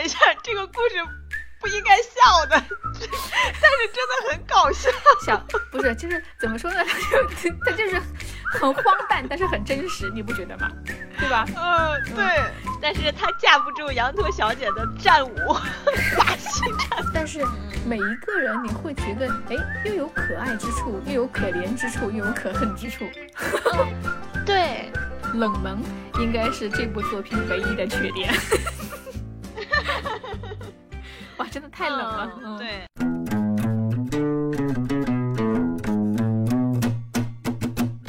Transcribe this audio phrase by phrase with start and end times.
[0.00, 0.96] 了一下，这个故事
[1.60, 2.56] 不应该笑的，
[2.94, 4.90] 但是真的很搞笑。
[5.24, 6.82] 笑不是，就是怎么说呢？
[6.84, 8.00] 他就他就是
[8.52, 10.70] 很荒诞，但是很真实，你不觉得吗？
[11.18, 11.44] 对吧？
[11.54, 12.24] 嗯，对。
[12.80, 15.36] 但是他架不住羊驼小姐的战舞，
[16.18, 17.04] 打心战。
[17.12, 17.44] 但是
[17.84, 23.04] 每一个人你会觉得，哎，又有可爱之处，又有可怜之处，又有可恨之处。
[24.46, 24.90] 对，
[25.36, 25.78] 冷门
[26.20, 28.32] 应该是这部作品唯一的缺点。
[31.38, 32.30] 哇，真的太冷了。
[32.42, 32.86] 嗯，对。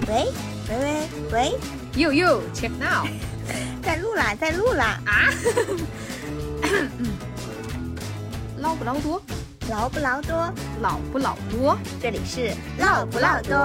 [0.08, 0.26] 喂
[0.68, 1.56] 喂喂喂
[1.96, 3.08] ，You You check now，
[3.82, 5.30] 在录啦，在录啦啊！
[8.58, 9.22] 捞不捞多？
[9.70, 10.54] 捞不捞多？
[10.82, 11.78] 老不老多？
[12.02, 13.56] 这里是唠不唠多？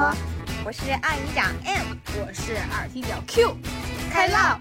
[0.64, 3.56] 我是二营长 M，我是二踢脚 Q，
[4.10, 4.60] 开唠。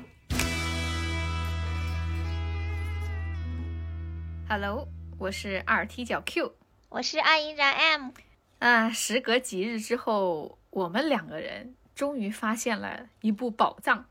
[4.47, 6.53] Hello，我是二踢脚 Q，
[6.89, 8.11] 我是二营长 M。
[8.59, 14.05] 啊，时隔几日之后，我们两个人终于发现了一部宝藏，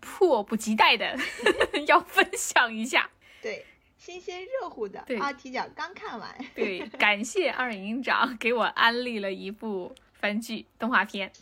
[0.00, 1.18] 迫不及待的
[1.88, 3.10] 要分享一下。
[3.42, 3.66] 对，
[3.98, 6.32] 新鲜热乎的，对二踢脚刚看完。
[6.54, 11.32] 对，感谢二营长给我安利了一部番剧动画片。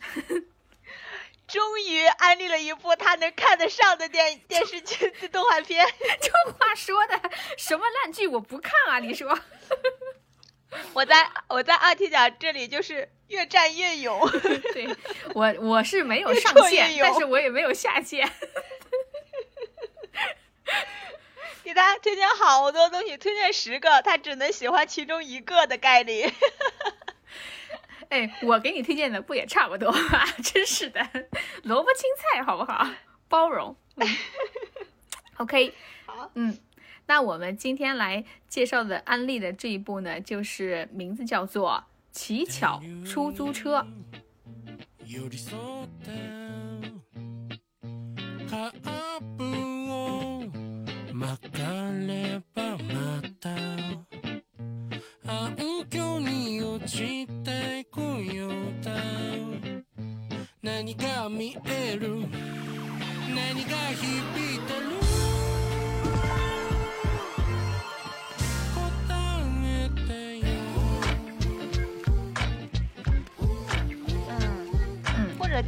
[1.46, 5.86] 终于安利了一部他能看得上的电电视剧的动画片。
[6.22, 7.20] 这话说的，
[7.58, 8.98] 什么烂剧我不看啊？
[8.98, 9.38] 你说？
[10.94, 14.26] 我在我在二踢脚这里就是越战越勇。
[14.72, 14.88] 对
[15.34, 18.30] 我我是没有上越挫线越，勇但是我也没有下线。
[21.62, 26.32] 给大家推荐好多东西，推荐十个，他只能喜欢其中一个的概率。
[28.12, 30.22] 哎，我给你推荐的不也差不多吗？
[30.44, 31.00] 真是的，
[31.62, 32.86] 萝卜青菜好不好？
[33.26, 33.74] 包容。
[33.96, 34.06] 嗯
[35.38, 35.72] OK，
[36.04, 36.58] 好，嗯，
[37.06, 41.82] 那我们今天来介绍的安利的这一部呢，就是名字叫做
[42.16, 43.80] 《乞巧出租车》。
[55.32, 55.56] 暗
[55.88, 58.52] 渠に落ちてこよう
[58.84, 58.92] だ
[60.62, 62.20] 何が見える？
[63.34, 65.01] 何が響いてる？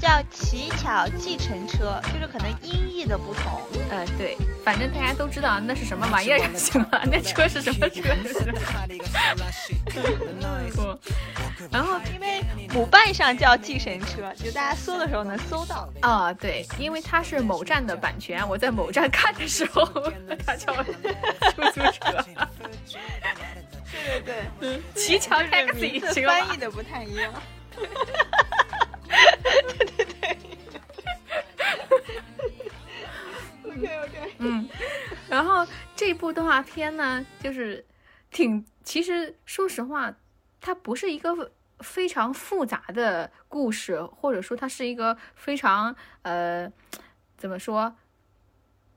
[0.01, 3.61] 叫乞巧计程车，就是可能音译的不同。
[3.91, 8.03] 呃，对，反正大家都知道那是什么玩意儿就行了， 那车是什么车。
[11.71, 15.89] 然后因为母办上叫计程车，就大家搜的时候能搜到。
[16.01, 19.85] 啊、对，因为它是某站的版权，我在某站看的时候，
[20.47, 20.93] 它叫出
[21.73, 22.25] 租车，
[23.93, 27.33] 对对对，乞巧 taxi，翻译的不太一样。
[29.45, 30.39] 对对对。
[33.65, 34.35] OK OK。
[34.39, 34.69] 嗯，
[35.29, 37.85] 然后这部动画片呢，就是
[38.31, 40.15] 挺，其实说实话，
[40.61, 46.71] 它不是一个非常复杂的故事，或者说它是一个非常呃，
[47.37, 47.97] 怎么说，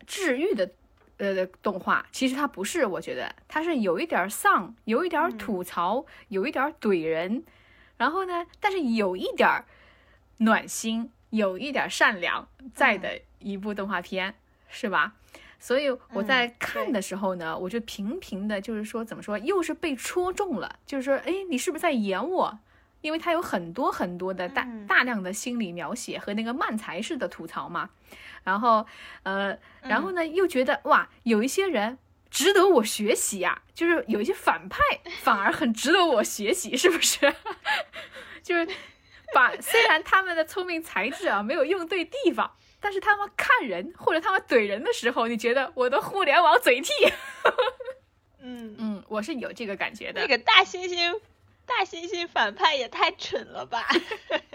[0.05, 0.69] 治愈的
[1.17, 2.05] 呃动画。
[2.11, 7.43] 其实它不是，我觉得它是有一点丧，有一点吐槽，有一点怼人，
[7.97, 9.65] 然后呢，但是有一点儿
[10.37, 14.35] 暖心，有一点儿善良在的一部动画片。
[14.69, 15.13] 是吧？
[15.59, 22.59] 所以我在嗯看的时候呢，我就频频的，就是说怎么说，又是被戳中了，就是说，哎，你是不是在演我？
[22.99, 27.89] 因为它有很多很多的大嗯大量的心理描写和那个漫才式的吐槽嘛，
[28.43, 28.85] 然后
[29.23, 31.97] 呃，然后呢又觉得哇，有一些人
[32.29, 34.79] 值得我学习呀、就是有一些反派
[35.21, 37.33] 反而很值得我学习，是不是？
[38.43, 38.67] 就是
[39.33, 46.91] 把 虽然他们的聪明才智啊没有用对地方，但是他们看人或者他们怼人的时候，你觉得我的互联网嘴替？
[48.39, 50.21] 嗯，嗯，我是有这个感觉的。
[50.21, 51.19] 那个大猩猩，
[51.65, 53.85] 大猩猩反派也太蠢了吧！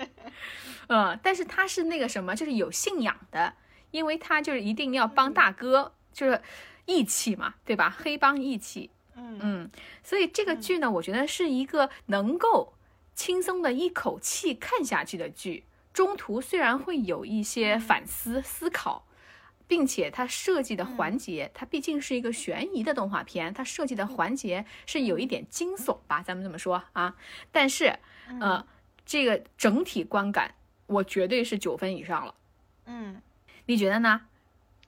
[0.89, 3.55] 嗯，但是他是那个什么，就是有信仰的，
[3.91, 6.41] 因为他就是一定要帮大哥，就是
[6.87, 7.95] 义气嘛，对吧？
[7.97, 8.91] 黑帮义气。
[9.15, 9.71] 嗯嗯，
[10.03, 12.73] 所以这个剧呢，我觉得是一个能够
[13.15, 15.65] 轻松的一口气看下去的剧。
[15.93, 19.07] 中途虽然会有一些反思思考，
[19.69, 27.15] 并且它设计的环节，它毕竟是一个悬疑的动画片，它设计的环节是有一点惊悚吧，咱们这么说啊。
[27.51, 27.99] 但是，
[28.41, 28.67] 呃，
[29.05, 30.55] 这个整体观感，
[30.87, 32.35] 我绝对是九分以上了。
[32.87, 33.21] 嗯，
[33.67, 34.23] 你觉得呢？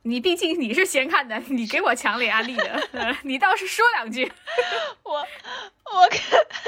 [0.05, 4.31] 你毕竟你是先看的，你给我强烈安利的， 呃你倒是说两句。
[5.03, 6.21] 我我肯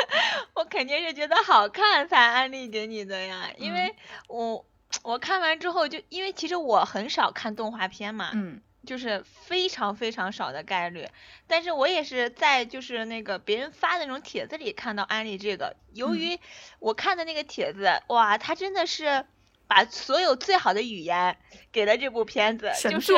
[0.55, 3.95] 我肯定是觉得好看才安利给你的呀，因为
[4.29, 4.67] 我
[5.03, 8.61] 我看完之后就因为其实我很少看动画片嘛，嗯。
[8.87, 11.09] 就是非常非常少的概率，
[11.49, 16.17] 但是我也是在就是那个别人发的那种帖子里看到安利这个，由嗯。
[16.17, 16.39] 于
[16.79, 19.27] 我看的那个帖子，哇，他真的是
[19.67, 21.37] 把所有最好的语言
[21.73, 23.13] 给了这部片子，就是？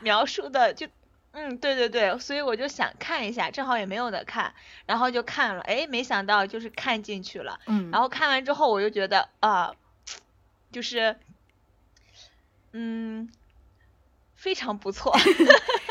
[0.00, 0.86] 描述的就，
[1.32, 4.54] 嗯，对对对，所以我就想看一下，正好也没有的看，
[4.86, 9.74] 然后就看了，哎，没想到就是看进去了，嗯，然后看完之后我就觉得啊，
[10.72, 11.16] 就是，
[12.72, 13.30] 嗯，
[14.34, 15.12] 非常不错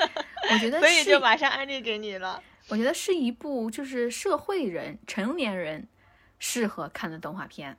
[0.51, 2.43] 我觉得所以是就马上安利给你了。
[2.69, 5.85] 我觉得是一部就是社会人、成年人
[6.39, 7.77] 适合看的动画片，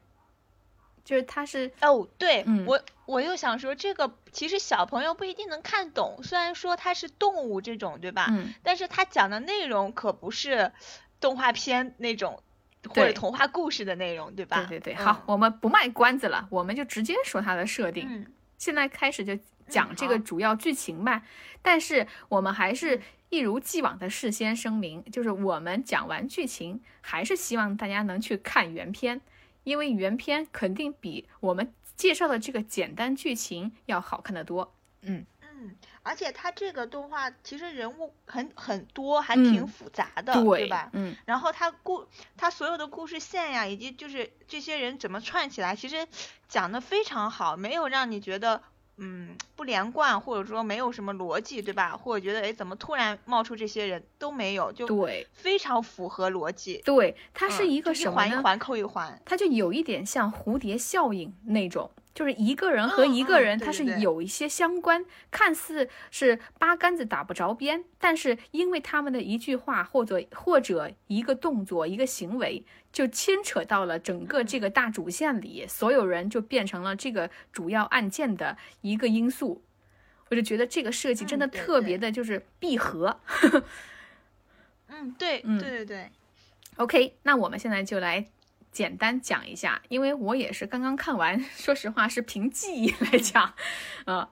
[1.05, 8.27] 就是它是哦，对、嗯我我又想说，这个其实小朋友不一定能看懂，虽然说它是动物这种，对吧？
[8.31, 10.73] 嗯但是它讲的内容可不是
[11.21, 12.43] 动画片那种
[12.89, 14.65] 或者童话故事的内容，对吧？
[14.69, 18.07] 对对对，嗯好，我们不卖关子了，我们就直接说它的设定。
[18.09, 18.27] 嗯
[18.57, 19.37] 现在开始就
[19.69, 21.23] 讲这个主要剧情吧，
[21.61, 29.21] 但是我们还是嗯一如既往的事先声明，就是我们讲完剧情，还是希望大家能去看原片，
[29.64, 34.75] 因为原片肯定比我们介绍的这个简单剧情要好看得多。
[35.02, 40.90] 嗯，嗯，而且它这个动画其实人物很很多，还嗯挺复杂的，对吧？
[40.93, 42.06] 嗯然后它故
[42.37, 46.06] 它所有的故事线呀，以及就是这些人怎么串起来，其实
[46.49, 48.62] 讲的非常好，没有让你觉得
[48.96, 51.96] 嗯不连贯，或者说没有什么逻辑，对吧？
[51.96, 56.81] 或者觉得哎怎么突然冒出这些人都没有，就对非常符合逻辑。
[56.85, 58.17] 对，它是嗯一个就什么呢？
[58.17, 59.23] 环一环扣一环。
[59.25, 79.62] 它就有一点像蝴蝶效应那种，就是一个人和一个嗯人，他是有一些相关，看似是八竿子打不着边，但是因为他们的一句话或者或者一个动作、一个行为，就牵扯到了整个这个大主线里，所有人就变成了这个主要案件的一个因素。
[80.31, 83.20] 我就觉得这个设计真的特别的，就是闭合。
[84.88, 86.11] 嗯，对，嗯对对对。
[86.76, 88.25] OK，那我们现在就来
[88.75, 93.55] 简单讲一下，因为我也是刚刚看完， 说实话是凭记忆来讲，
[94.05, 94.29] 啊，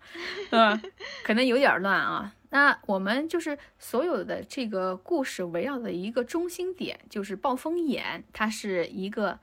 [0.51, 0.83] 呃，
[1.23, 2.35] 可能有点乱啊。
[2.51, 9.39] 那我们就是所有的这个故事围绕的一个中心点，就是暴风眼，它是一个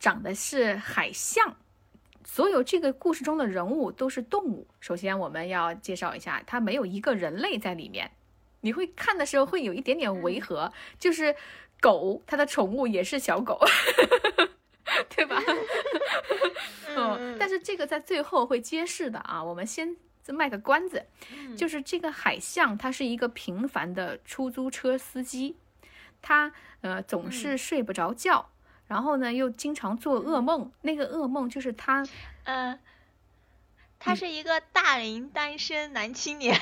[0.00, 1.56] 长的是海象。
[2.24, 4.66] 所有这个故事中的人物都是动物。
[4.80, 8.10] 首先，我们要介绍一下，它没有一个人类在里面。
[8.62, 11.34] 你会看的时候会有一点点违和，就是
[11.80, 13.58] 狗，它的宠物也是小狗，
[15.14, 15.42] 对吧？
[16.96, 19.42] 嗯，但是这个在最后会揭示的啊。
[19.42, 19.96] 我们先
[20.28, 25.56] 卖个关子，嗯就是这个海象，他是一个平凡的出租车司机，
[26.22, 28.50] 他呃总是睡不着觉，
[28.86, 32.06] 然后呢又经常做噩梦，那个噩梦就是他
[32.44, 32.78] 嗯，
[34.00, 36.58] 他是一个大龄单身男青年，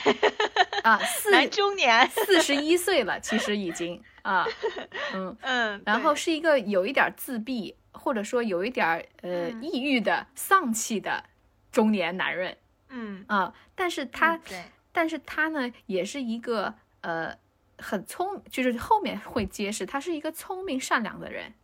[0.83, 2.11] 啊 四男中年。
[2.11, 4.45] 四十一岁了，其实已经啊，
[5.15, 5.37] 嗯。
[5.43, 11.25] 嗯，然后是一个有一点儿自闭，或者说有一点儿呃嗯抑郁的、丧气的
[11.71, 12.59] 中年男人
[12.89, 13.55] 嗯，啊。
[13.77, 17.33] 但是他，嗯对，但是他呢，也是一个呃
[17.79, 21.55] 很聪，就是后面会揭示他是一个聪明善良的人，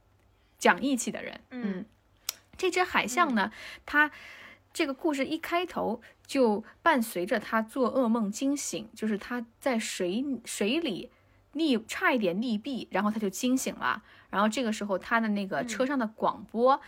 [0.56, 1.40] 讲义气的人。
[1.50, 1.84] 嗯
[2.56, 3.50] 这只海象呢，
[3.84, 4.12] 它
[4.74, 11.10] 这个故事一开头就伴随着他做噩梦惊醒，就是他在水水里
[11.54, 14.02] 溺差一点溺毙，然后他就惊醒了。
[14.30, 16.80] 然后这个时候他的那个车上的广播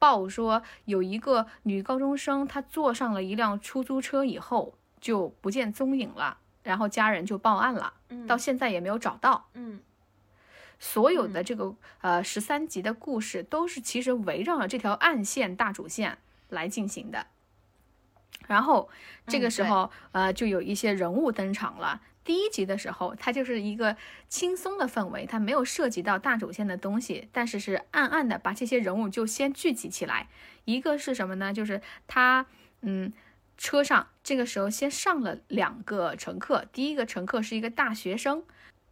[0.00, 9.46] 报说，有一个女高中生，她坐上了一辆出租车以后就不见踪影了，然后家人就报案了，嗯到现在也没有找到。
[9.54, 9.80] 嗯
[10.80, 16.18] 所有的这个呃十三集的故事都是其实围绕着这条暗线大主线
[16.50, 17.26] 来进行的。
[18.46, 18.88] 然后
[19.26, 22.02] 这个时候、呃就有一些人物登场了。
[22.24, 23.96] 第一集的时候，它就是一个
[24.28, 30.28] 轻松的氛围，它没有涉及到大主线的东西，但是是暗暗的把这些人物就先聚集起来。
[30.64, 31.52] 一个是什么呢？
[31.52, 32.46] 就是他
[32.82, 33.12] 嗯。
[33.62, 38.42] 车上这个时候先上了两个乘客，第一个乘客是一个大学生，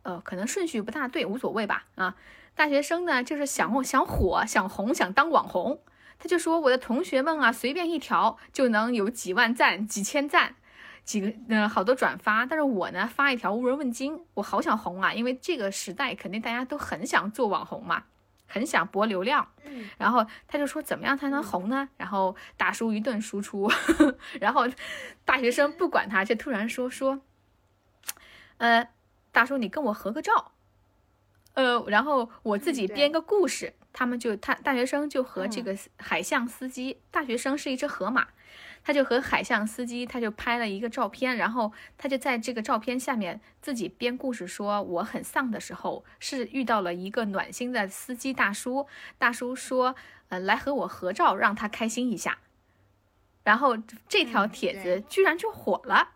[0.03, 1.87] 呃，可能顺序不大对，无所谓吧。
[1.95, 2.17] 啊，
[2.55, 5.81] 大学生呢，就是想想火、想红、想当网红。
[6.19, 10.57] 他就说：“我的同学们啊，随便一条就能有几万赞、几千赞、
[11.05, 12.45] 几个呃好多转发。
[12.45, 15.13] 但是我呢，发一条无人问津，我好想红啊！
[15.13, 18.05] 因为这个时代肯定大家都很想做网红嘛。
[18.51, 21.87] 很想博流量，嗯然后他就说怎么样才能红呢？
[21.99, 23.71] 然后大叔一顿输出，
[24.41, 24.67] 然后
[25.27, 27.21] 大学生不管他，就突然说说，
[28.57, 28.89] 呃，
[29.33, 30.53] 大叔你跟我合个照，
[31.53, 35.65] 呃，然后我自己编个故事，他们就他大学生就和这嗯。
[35.65, 38.29] 个海象司机，大学生是一只河马，
[38.85, 48.87] 他就和海象司机，他就拍了一个照片，然后他就在这个照片下面自己编故事说，我很丧的时候是遇到了一个暖心的司机大叔，
[49.19, 49.97] 大叔说，
[50.29, 52.39] 呃，来和我合照，让他开心一下。
[53.43, 53.77] 然后
[54.09, 56.11] 这条嗯帖子居然就火了，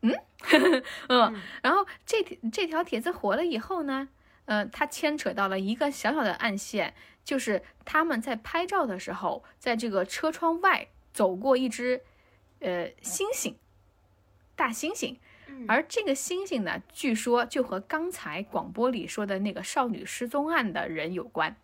[0.00, 0.14] 嗯，
[1.08, 1.42] 嗯，嗯。
[1.62, 4.08] 然后这这条帖子火了以后呢，
[4.46, 6.94] 呃，它牵扯到了一个小小的暗线，
[7.28, 12.00] 就是他们在拍照的时候，在这个车窗外走过一只
[12.60, 13.54] 呃猩猩，
[14.56, 21.54] 大猩猩，嗯而这个猩猩呢，据说就和刚才广播里说的那个少女失踪案的人有关。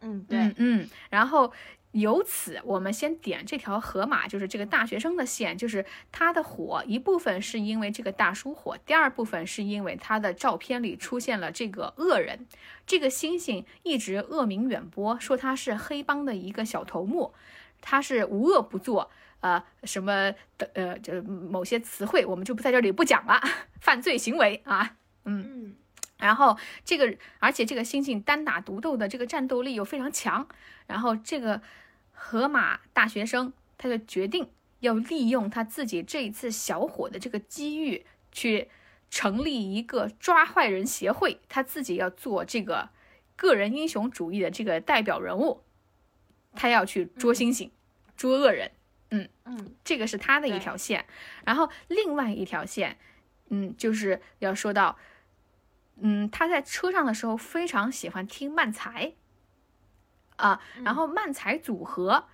[0.00, 1.52] 嗯对嗯嗯，然后
[1.92, 12.46] 由此我们先点这条河马，就是这个大学生的线，就是他的火一部分是因为这个大叔火，第二部分是因为他的照片里出现了这个恶人，
[12.86, 17.34] 这个猩猩一直恶名远播，说他是黑帮的一个小头目，
[17.80, 19.10] 他是无恶不作。
[19.40, 23.42] 呃，什么的呃，就某些词汇我们就不在这里不讲了，
[23.80, 24.94] 犯罪行为啊，
[25.24, 25.74] 嗯
[26.18, 30.46] 然后这个，而且这个猩猩单打独斗的这个战斗力又非常强，
[30.86, 31.60] 然后这个
[32.24, 34.48] 河马大学生他就决定
[34.78, 38.68] 要利用他自己这一次小火的这个机遇，去
[39.10, 42.90] 成立一个抓坏人协会，他自己要做这个
[43.34, 45.62] 个人英雄主义的这个代表人物，
[46.54, 47.70] 他要去捉猩猩，
[48.16, 48.70] 捉恶人。
[49.10, 49.74] 嗯嗯。
[49.84, 51.04] 这个是他的一条线，
[51.44, 52.96] 然后另外一条线，
[53.50, 54.96] 嗯，就是要说到，
[55.96, 59.12] 嗯，他在车上的时候非常喜欢听慢才，
[60.36, 62.24] 啊，然后漫才组合，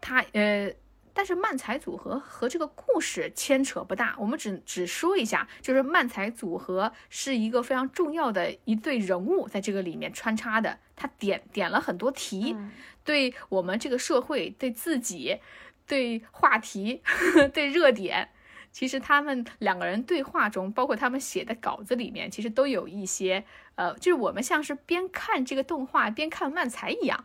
[0.00, 0.72] 他呃，
[1.12, 12.70] 但是漫才组合和这个故事牵扯不大，我们只只说一下，就是漫才组合是一个非常重要的一对人物在这个里面穿插的，他点点了很多题，嗯。
[13.04, 15.38] 对我们这个社会、对自己、
[15.86, 17.02] 对话题、
[17.54, 18.30] 对热点，
[18.72, 23.44] 其实他们两个人对话中，包括他们写的稿子里面，其实都有一些
[23.76, 27.24] 呃，就是我们像是边看这个动画边看漫才一样。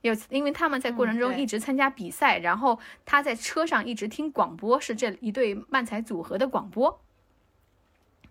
[0.00, 7.00] 有，因为他们在过程中一直参加比赛，然后他在车上一直听广播，是这一对漫才组合的广播。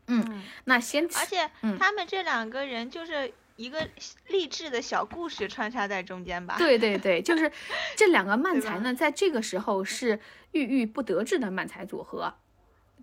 [0.08, 3.88] 嗯，那先而且嗯他们这两个人就是一个
[4.28, 6.56] 励志的小故事穿插在中间吧。
[6.58, 7.52] 对对对，就是
[7.98, 10.20] 这两个漫才呢，在这个时候是
[10.52, 12.36] 郁郁不得志的漫才组合，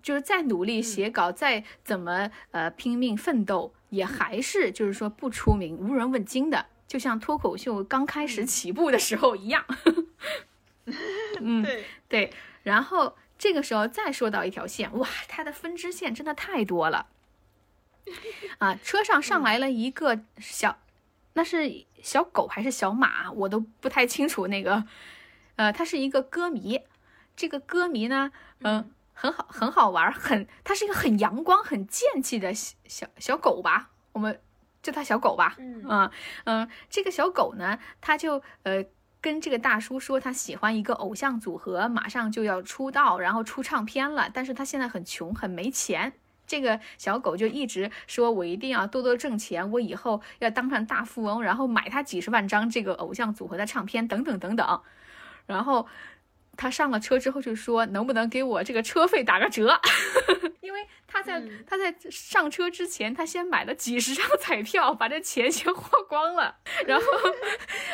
[0.01, 9.65] 就是再努力写稿，再怎么呃拼命奋斗，也还是就是说不出名、无人问津的，就像脱口秀刚开始起步的时候一样。
[11.41, 12.33] 嗯，对，对，
[12.63, 17.07] 然后这个时候再说到一条线，哇，它的分支线真的太多了。
[18.59, 20.79] 啊，车上上来了一个小，
[21.35, 24.47] 那是小狗还是小马，我都不太清楚。
[24.49, 24.85] 那个，
[25.57, 26.81] 呃，他是一个歌迷，
[27.37, 28.33] 这个歌迷呢，
[28.63, 34.41] 嗯、很好，很好玩，很，它是一个很阳光、很贱气的小小小狗吧，我们
[34.83, 35.57] 叫它小狗吧。
[35.59, 36.11] 嗯嗯
[36.45, 38.83] 嗯，这个小狗呢，它就呃
[39.21, 46.15] 跟这个大叔说，他喜欢一个偶像组合，马上就要出道，然后出唱片了，但是他现在很穷，很没钱。
[46.47, 54.81] 这个小狗就一直说，我一定要多多挣钱，我以后要当上大富翁，然后买他几十万张这个偶像组合的唱片，等等等等。
[55.45, 55.87] 然后
[56.57, 59.81] 他上了车之后就说，能不能给我这个车费打个折？
[60.61, 66.57] 因为他在、嗯他在上车之前，他先买了几十张彩票，把这钱先花光了。
[66.87, 67.07] 然后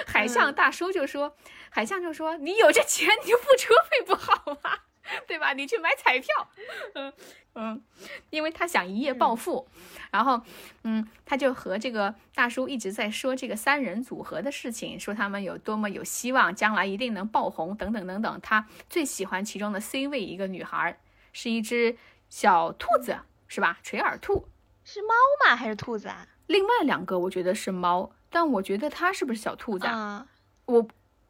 [0.06, 1.36] 海象大叔就说，
[1.70, 4.78] 海象就说，你有这钱，你就付车费不好吗？
[5.26, 5.52] 对吧？
[5.52, 6.28] 你去买彩票，
[6.94, 7.12] 嗯
[7.54, 7.82] 嗯，
[8.30, 9.66] 因为他想一夜暴富，
[10.10, 10.40] 然后
[10.84, 18.40] 嗯，他就和这个大叔一直在说这个三人组合的事情，说他们有多么有希望，将来一定能爆红，等等等等。
[18.42, 20.98] 他最喜欢其中的 C 位一个女孩，
[21.32, 21.96] 是一只
[22.28, 23.78] 小兔子，是吧？
[23.82, 24.48] 垂耳兔。
[24.84, 25.08] 是猫
[25.44, 25.56] 吗？
[25.56, 26.26] 还是兔子啊？
[26.46, 29.92] 另外两个我觉得是猫，但我觉得它是不是小兔子啊？
[29.92, 30.26] 啊，
[30.66, 30.86] 我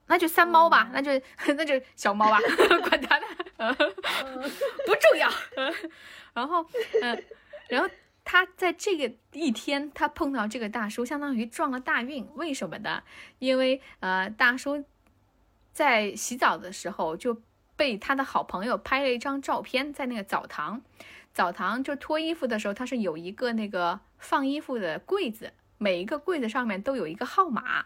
[0.08, 1.10] 那就三猫吧，哦那就
[1.56, 2.38] 那就小猫吧，
[2.88, 5.30] 管它呢，不重要。
[6.34, 6.66] 然后，
[7.02, 7.24] 嗯、
[7.68, 7.88] 然后
[8.24, 12.26] 他在这个一天，他碰到这个大叔，相当于撞了大运。
[12.34, 13.02] 为什么呢？
[13.38, 14.84] 因为呃，大叔
[15.72, 17.40] 在洗澡的时候就
[17.76, 20.82] 被他的好朋友拍了一张照片，在那个澡堂。
[21.32, 27.84] 澡堂就脱衣服的时候，它是有一个那个放衣服的柜子，每一个柜子上面都有一个号码，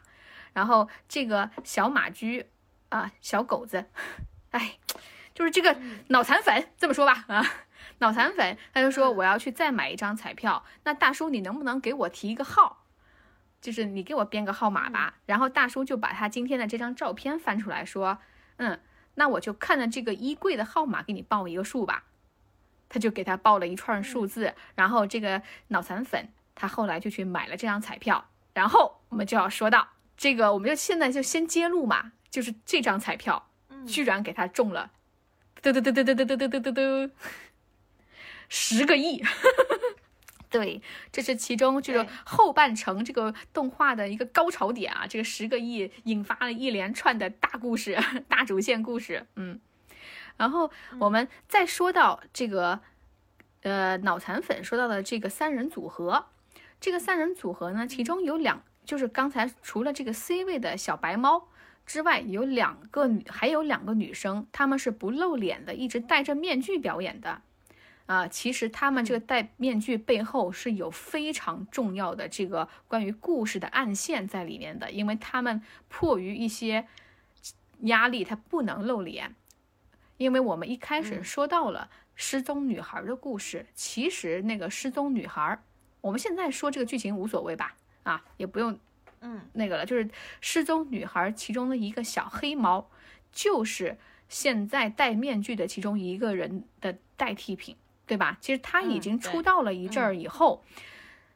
[0.53, 2.47] 然后这个小马驹
[2.91, 3.87] 啊，小狗子，
[4.53, 4.79] 哎，
[5.35, 5.77] 就是这个
[6.09, 7.45] 脑残粉，这么说吧啊，
[7.99, 12.85] 脑残粉，他就说我要去再买一张彩票，那大叔你能不能给我提一个号？
[13.61, 15.15] 就是你给我编个号码吧。
[15.27, 18.19] 然后大叔就把他今天的这张照片翻出来说，
[18.57, 18.81] 嗯，
[19.15, 22.05] 那我就看着这个衣柜的号码给你报一个数吧。
[22.89, 33.49] 他就给他报了一串数字，然后这个脑残粉他后来就去买了这张彩票，然后我们就要说到这个，我们就现在就先揭露嘛，就是这张彩票
[33.87, 34.91] 居然给他中了，
[35.62, 37.11] 嘟嘟嘟嘟嘟嘟嘟嘟嘟嘟嘟，
[38.49, 39.23] 十个亿，
[40.49, 40.81] 对，
[41.12, 47.99] 这是其中这个后半程这个动画的一个高潮点啊，这个十个亿引发了一连串的大故事、
[48.29, 49.61] 大主线故事，嗯。
[50.37, 52.81] 然后我们再说到这个，
[53.61, 56.29] 呃，脑残粉说到的这个三人组合，
[56.81, 61.50] 这个三人组合呢，其中有两，就是刚才除了这个 C 位的小白猫
[61.91, 67.43] 之外，有两个女，还有两个女生，她们是不露脸的，一直戴着面具表演的。
[68.07, 76.87] 啊，其实她们这个戴面具背后是有非常重要的这个关于故事的暗线在里面的，因为她们迫于一些
[77.81, 79.35] 压力，她不能露脸。
[80.17, 85.61] 因为我们一开始说到了失踪女孩的故事，其实那个失踪女孩，
[86.03, 88.79] 我们现在说这个剧情无所谓吧，啊，也不用
[89.21, 89.41] 嗯。
[89.53, 90.09] 那个了，就是
[90.41, 92.91] 失踪女孩其中的一个小黑猫，
[93.33, 93.99] 就是
[94.29, 98.39] 现在戴面具的其中一个人的代替品，对吧？
[98.41, 100.62] 其实他已嗯经出道了一阵儿以后，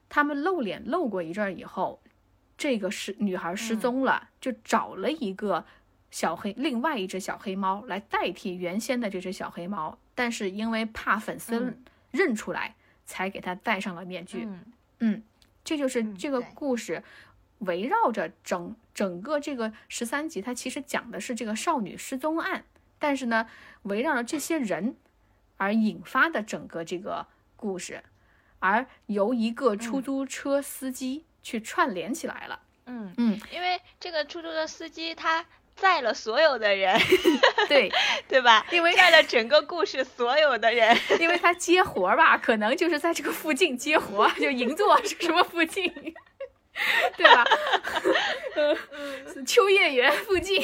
[0.09, 2.01] 他们露脸露过一阵儿以后，
[2.57, 5.65] 这个失女孩失踪了，就找了一个
[6.11, 11.85] 小黑，另外一只小黑猫来代替原先的这只小黑猫，但是因为怕粉丝嗯。
[12.13, 14.45] 认出来，才给他戴上了面具。
[14.47, 14.65] 嗯。
[15.01, 15.23] 嗯，
[15.65, 17.03] 这就是嗯这个故事
[17.61, 22.65] 围绕着整整个这个十三集，它其实讲的是这个少女失踪案，
[22.99, 23.49] 但是呢，
[23.83, 24.97] 围绕着这些人
[25.57, 28.03] 而引发的整个这个故事，
[28.59, 32.61] 而由一个出租车司机去串联起来了。
[32.87, 37.01] 嗯嗯，因为这个出租车司机他载了所有的人，
[37.67, 37.91] 对，
[38.29, 38.67] 对吧？
[38.71, 45.93] 因为载了整个故事所有的人， 因为他接活儿吧，可能就是在这个附近接活儿，就银座是什么附近，
[47.17, 47.45] 对吧？
[48.57, 48.77] 呃，
[49.47, 50.63] 秋叶原附近，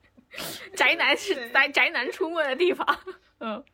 [0.76, 2.86] 宅男是宅宅男出没的地方，
[3.40, 3.64] 嗯，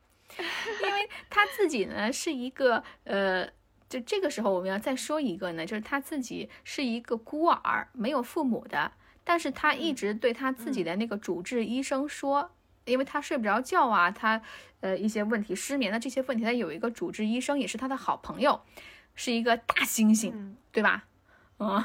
[0.83, 3.49] 因为他自己呢是一个呃。
[3.89, 8.93] 就这个时候，我们要再说一个呢，就是他自己是一个孤儿，没有父母的，
[9.25, 14.43] 但是他一直对他自己的那个主治医生说，因为他睡不着觉啊，他
[14.81, 18.61] 呃一些问题失眠的这些问题，他有一个主治医生也是他的好朋友，
[19.15, 20.59] 是一个大猩猩，嗯。
[20.71, 21.08] 对吧？
[21.59, 21.85] 嗯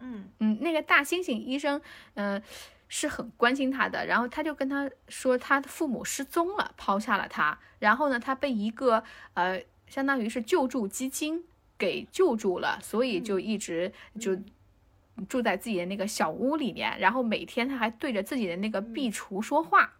[0.00, 0.30] 嗯。
[0.38, 1.80] 嗯，那个大猩猩医生，
[2.14, 2.42] 嗯、
[2.88, 9.02] 是很关心他的，然后他就跟他说，他的父母失踪了，抛下了他，然后呢，他被一个
[9.34, 11.44] 呃，相当于是救助基金
[11.76, 14.36] 给救助了，所以就一直就
[15.28, 19.94] 住在自己的那个小屋里面，然后每天他还对着自己的那个壁橱说话，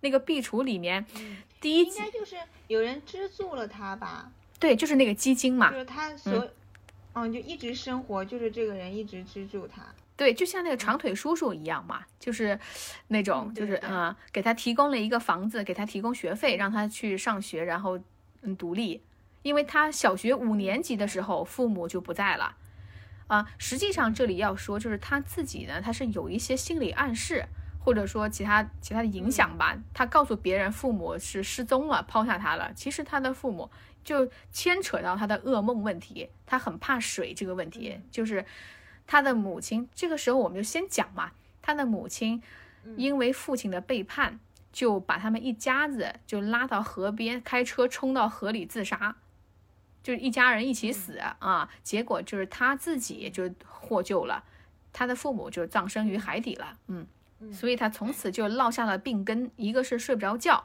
[0.00, 2.36] 那个壁橱里面嗯，第一集应该就是
[2.68, 4.30] 有人资助了他吧？
[4.60, 6.16] 对，就是那个基金嘛就，是他。
[6.16, 6.50] 所，嗯，
[7.22, 9.82] 就一直生活，就是这个人一直资助他。
[10.16, 12.58] 对，就像那个长腿叔叔一样嘛，就是
[13.08, 17.98] 那种，就是嗯，给他提供了一个房子，给他提供学费，让他去上学，然后
[18.42, 19.02] 嗯独立。
[19.42, 22.56] 因为他小学五年级的时候，父母就不在了，
[23.26, 27.44] 啊，实际上这里要说，就是他自己呢，他是有一些心理暗示，
[27.84, 29.76] 或者说其他其他的影响吧。
[29.92, 33.70] 他告诉别人父母是失踪了，抛下他了，其实他的父母
[34.02, 38.44] 就牵扯到他的噩梦问题，他很怕水这个问题，就是
[39.06, 39.88] 他的母亲。
[39.94, 42.42] 这个时候我们就先讲嘛，他的母亲
[42.96, 44.40] 因为父亲的背叛，
[44.72, 49.16] 就把他们一家子就拉到河边，开车冲到河里自杀。
[50.02, 54.44] 就是一家人一起死啊，结果就是他自己就获救了，
[54.92, 57.06] 他的父母就葬身于海底了，嗯，
[57.52, 60.64] 所以他从此就落下了病根，一个是睡不着觉，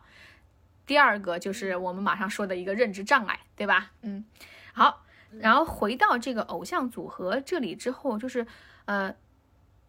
[0.85, 3.91] 第二个就是我们马上说的一个认知障碍，对吧？
[4.01, 4.25] 嗯，
[4.73, 5.03] 好，
[5.39, 8.45] 然后回到这个偶像组合这里之后，就是
[8.85, 9.15] 呃，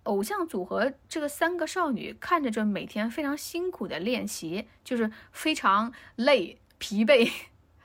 [0.04, 7.30] 偶像组合这个三个少女看着就每天非常辛苦的练习，就是非常累、疲惫。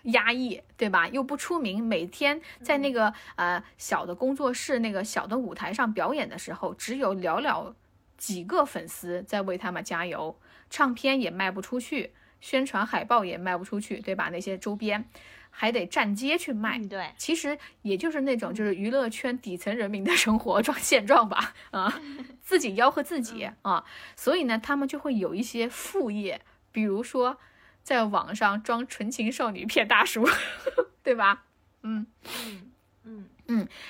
[0.05, 1.07] 压抑，对吧？
[1.07, 7.73] 又不出名，每天在那个呃小的工作室、那个小的舞台上表演的时候，只有寥寥
[8.17, 14.29] 几个粉丝在为他们加油，唱片也卖不出去，宣传海报也卖不出去，对吧？
[14.31, 15.09] 那些周边，
[15.49, 16.77] 还得站街去卖。
[16.77, 22.01] 嗯，对，其实也就是那种就是娱乐圈底层人民的生活状现状吧，啊，
[22.41, 23.83] 自己吆喝自己啊，
[24.15, 27.37] 所以呢，他们就会有一些副业，比如说
[27.83, 30.27] 在网上装纯情少女骗大叔，
[31.03, 31.45] 对吧？
[31.83, 32.07] 嗯。
[32.47, 32.71] 嗯
[33.03, 33.25] 嗯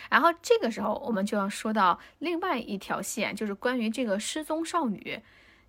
[0.10, 5.22] 然后这个时候，我们就要说到另外一条线，就是关于这个失踪少女，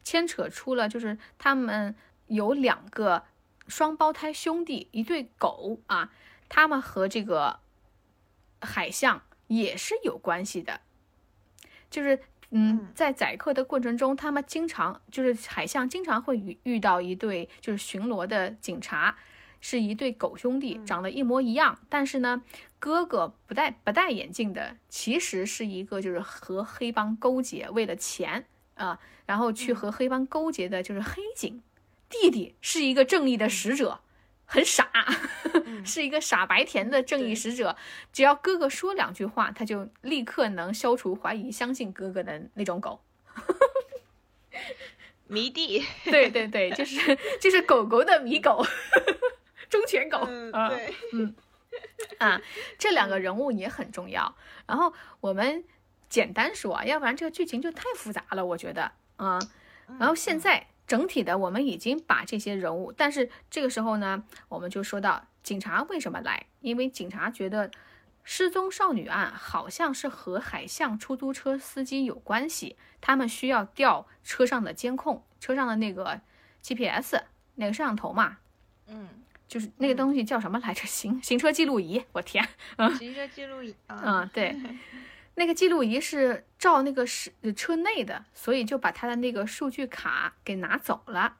[0.03, 1.95] 牵扯出了就是他们
[2.27, 3.25] 有两个
[3.69, 6.11] 双胞胎兄弟，一对狗啊，
[6.49, 7.61] 他们和这个
[8.61, 10.81] 海象也是有关系的，
[11.91, 12.17] 就是。
[12.17, 19.17] 嗯嗯，在宰客的过程中，他们经常就是海象经常会遇遇到一对就是巡逻的警察，
[19.61, 22.41] 是一对狗兄弟，长得一模一样，但是呢，
[22.87, 28.47] 哥哥不戴不戴眼镜的，其实是一个就是和黑帮勾结，为了钱
[28.77, 31.61] 啊、然后去和黑帮勾结的就是黑警。
[32.09, 33.99] 弟弟是一个正义的使者，
[34.45, 34.89] 很傻，
[35.85, 37.77] 是一个傻白甜的正义使者。
[38.13, 43.01] 只要哥哥说两句话，他就立刻能消除怀疑，相信哥哥的那种狗。
[45.27, 48.65] 迷弟，对对对，就是就是狗狗的迷狗，
[49.69, 50.25] 忠犬狗。
[50.29, 50.95] 嗯，啊对，
[52.19, 52.41] 啊，
[52.79, 54.35] 这两个人物也很重要。
[54.67, 55.65] 然后我们
[56.09, 58.93] 简单说，要不然这个剧情就太复杂了，我觉得。
[59.17, 59.39] 啊，
[59.99, 66.47] 然后现在整体的我们已经把这些人物，但是这个时候呢，我们就说到警察为什么来？
[66.61, 67.71] 因为警察觉得
[68.25, 76.21] 失踪少女案好像是和海象出租车司机有关系，他们需要调车上的监控，车上的那个
[76.63, 77.23] GPS
[77.55, 78.39] 那个摄像头嘛，
[78.89, 79.09] 嗯，
[79.49, 80.87] 就是那个东西叫什么来着？
[80.87, 84.57] 行行车记录仪，我天，嗯行车记录仪 啊，嗯，对，
[85.37, 91.37] 那个记录仪是照那个是车内的，所以就把他的那个数据卡给拿走了。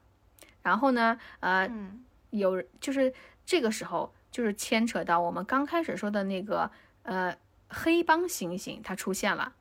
[0.61, 3.13] 然后呢，呃，嗯有就是
[3.45, 6.69] 这个时候就是牵扯到我们刚开始说的那个
[7.03, 7.35] 呃
[7.69, 9.53] 黑帮猩猩，它出现了。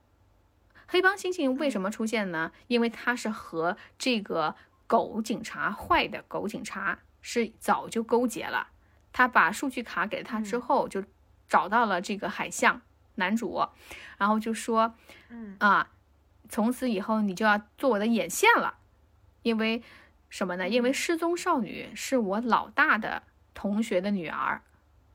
[0.89, 2.53] 黑帮猩猩为什么出现呢？
[2.69, 4.55] 因为它是和这个
[4.87, 8.69] 狗警察坏的狗警察是早就勾结了。
[9.12, 11.03] 他把数据卡给了他之后，就
[11.49, 12.83] 找到了这个海象
[13.17, 13.67] 男主，
[14.17, 14.95] 然后就说
[15.29, 15.89] 嗯啊，
[16.49, 18.79] 从此以后你就要做我的眼线了，
[19.43, 19.83] 因为
[20.29, 20.69] 什么呢？
[20.69, 24.62] 因为失踪少女是我老大的同学的女儿，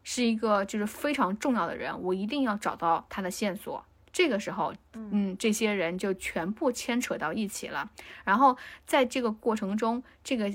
[0.04, 3.86] 是一个就是非常重要的人，我一定要找到她的线索。
[4.12, 7.90] 这个时候，嗯，这些人就全部牵扯到一起了。
[8.26, 10.52] 然后在这个过程中，这个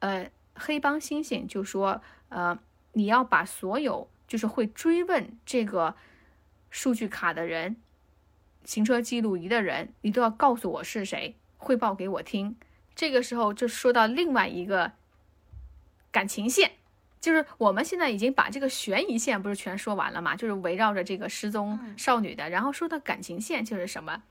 [0.00, 2.58] 呃黑帮猩猩就说，呃，
[2.92, 5.96] 你要把所有就是会追问这个
[6.68, 7.76] 数据卡的人、
[8.64, 12.56] 行车记录仪的人，你都要告诉我是谁，汇报给我听。
[12.94, 14.92] 这个时候就说到另外一个
[16.12, 16.72] 感情线，
[17.20, 24.22] 就是我们现在已经把这个悬疑线不是全说完了嘛，就是围绕着这个失踪少女的，然后说到感情线就是什么，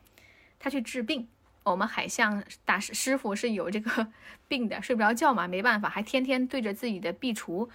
[0.60, 1.28] 他去治病。
[1.64, 4.08] 我们海象大师师傅是有这个
[4.48, 7.70] 病的，睡不着觉嘛，没办法，还天天对着自己的壁橱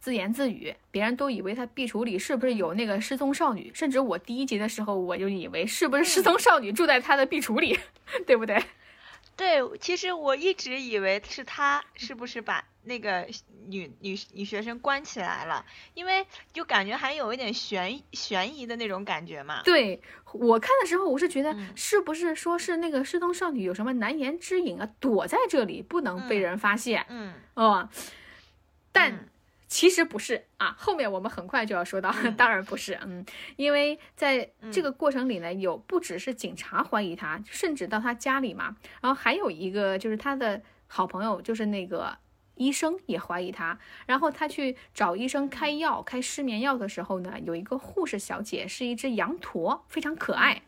[0.00, 7.78] 自言自语，别人都以为他壁橱里是不是有那个失踪少女，甚至我第一集的时候我就以为是不是失踪少女住在他的壁橱里，
[8.26, 8.62] 对不对？
[9.36, 13.28] 对，其实我一直以为是他是不是把那个
[13.66, 19.60] 女女女学生关起来了，因为就感觉还有一点悬悬疑的那种感觉嘛。
[19.62, 20.00] 对
[20.32, 21.76] 我看的时候，我是觉得嗯。
[21.76, 27.88] 是不是说是那个失踪少女有什么难言之隐啊，躲在这里不能被嗯人发现，嗯，哦，
[28.92, 29.28] 但嗯
[29.68, 33.24] 其实不是啊，后面我们很快就要说到，当然不是，嗯，
[33.56, 42.16] 因为在这个过程里呢，有不只是警察怀疑他，甚至到他家里嘛，然后还有一个就是他的好朋友，就是那个
[42.54, 50.62] 医生也怀疑他，然后他去找医生开药，开失眠药的时候呢，有一个护士小姐是一只羊驼，非常可爱，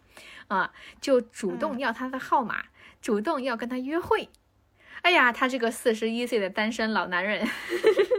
[0.49, 2.65] 啊，就主动要他的号码，
[3.01, 4.29] 主动要跟他约会。
[5.03, 7.47] 哎呀，他这个四十一岁的单身老男人，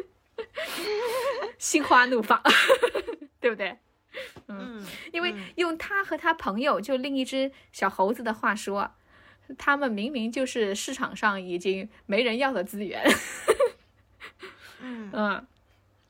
[1.58, 2.42] 心花怒放，
[3.40, 3.78] 对不对？
[4.48, 8.92] 嗯，因为嗯用他和他朋友就另一只小猴子的话说，
[9.58, 13.04] 他们明明就是市场上已经没人要的资源。
[14.82, 15.48] 嗯 嗯，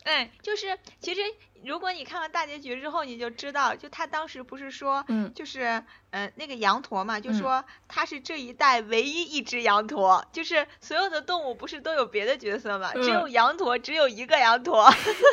[0.10, 1.22] 哎，就是其实
[1.64, 5.32] 如果你看完大结局之后，你就知道，就他当时不是说，嗯。
[5.36, 7.34] 就是呃那个羊驼嘛，就嗯。
[7.38, 13.32] 说他是这一代唯一一只羊驼，就是所有的动物不是都有别的角色嘛，只有嗯。
[13.32, 14.92] 羊驼只有一个羊驼。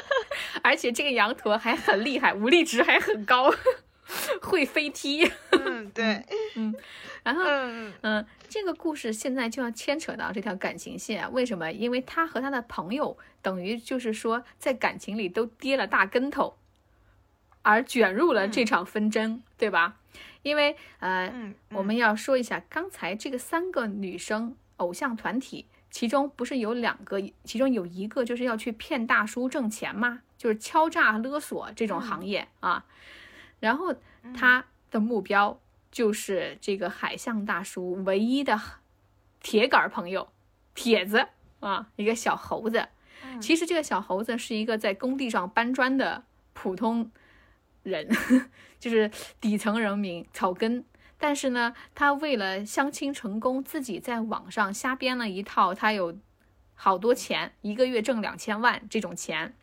[0.62, 3.50] 而且这个羊驼还很厉害，武力值还很高，
[4.42, 5.24] 会飞踢。
[5.52, 6.24] 嗯嗯，对，
[7.26, 11.72] 然后嗯嗯，这个故事现在就要牵扯到这条感情线，啊为什么？
[11.72, 16.56] 因为他和他的朋友等于就是说在感情里都跌了大跟头，
[17.62, 19.96] 而卷入了这场纷争，对吧？
[20.42, 30.22] 因为呃，嗯，我们要说一下刚才这个三个女生偶像团体，其中不是有两个，其中有一个就是要去骗大叔挣钱吗？
[30.38, 32.84] 就是敲诈勒索这种行业啊。
[33.58, 33.92] 然后
[34.32, 35.58] 他的目标
[35.96, 38.60] 就是这个海象大叔唯一的
[39.40, 40.28] 铁杆朋友
[40.74, 41.28] 铁子
[41.60, 42.88] 啊，一个小猴子。
[43.40, 47.10] 其实这个小猴子是一个在工地上搬砖的普通
[47.82, 48.06] 人，
[48.78, 50.84] 就是底层人民草根。
[51.16, 56.18] 但是呢，他为了相亲成功，自己在网上瞎编了一套，他有
[56.74, 59.54] 好多钱，一个月挣两千万这种钱，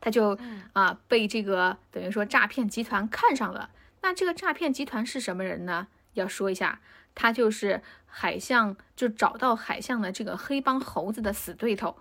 [0.00, 0.38] 他就
[0.72, 3.68] 啊被这个等于说诈骗集团看上了。
[4.02, 5.88] 那这个诈骗集团是什么人呢？
[6.12, 6.80] 要说一下，
[7.14, 11.96] 他就是海象，就找到海象的这个黑帮猴子的死对头，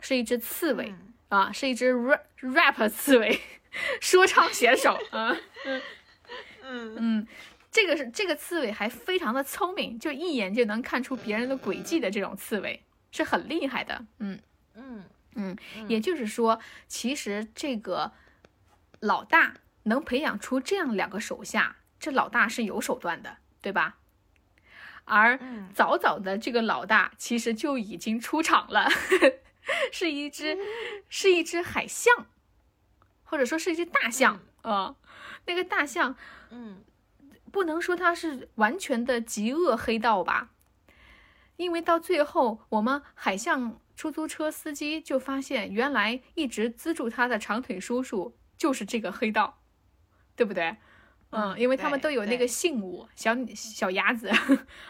[0.00, 0.94] 是一只刺猬。
[1.30, 3.40] 啊，是一只 rap rap 刺猬，
[4.00, 5.36] 说唱选手啊，
[6.62, 7.26] 嗯嗯，
[7.72, 14.38] 这个是这个刺猬还非常的聪明，就一眼就能看出别人的诡计的这种刺猬是很厉害的，嗯
[14.74, 15.56] 嗯嗯，
[15.88, 18.12] 也就是说，其实这个
[19.00, 23.96] 老大能培养出这样两个手下，这老大是有手段的，对吧？
[25.04, 28.88] 而嗯早早的这个老大其实就已经出场了。
[29.92, 30.58] 是一只，
[31.08, 32.26] 是一只海象，
[33.22, 34.96] 或者说是一只大象啊、
[35.46, 36.16] 那个大象
[36.50, 36.84] 嗯
[37.50, 40.50] 不能说它是完全的极恶黑道吧，
[41.56, 49.60] 因为到最后，我们海象出租车司机就发现，原来一直资助他的长腿叔叔就是这个黑道，
[50.36, 50.76] 对不对？
[51.30, 54.30] 嗯，嗯因为他们都有那个信物，小小鸭子，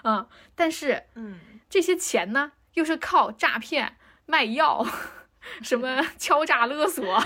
[0.02, 1.38] 嗯，但是嗯
[1.70, 4.86] 这些钱呢，又是靠诈骗、卖药、
[5.62, 7.22] 什么敲诈勒索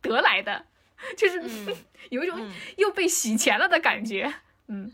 [0.00, 0.66] 得来的，
[1.16, 1.76] 就是、嗯
[2.10, 4.32] 有一种嗯又被洗钱了的感觉。
[4.68, 4.92] 嗯，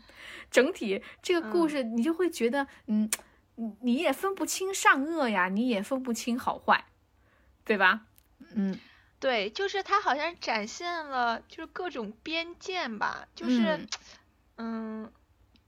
[0.49, 3.09] 整体这个故嗯事你就会觉得，嗯，
[3.55, 6.85] 你你也分不清善恶呀，你也分不清好坏，
[7.63, 8.01] 对吧？
[8.55, 8.79] 嗯
[9.23, 13.77] 对，就是他好像展现了就是各种边界吧，就是
[14.57, 15.03] 嗯。
[15.09, 15.11] 嗯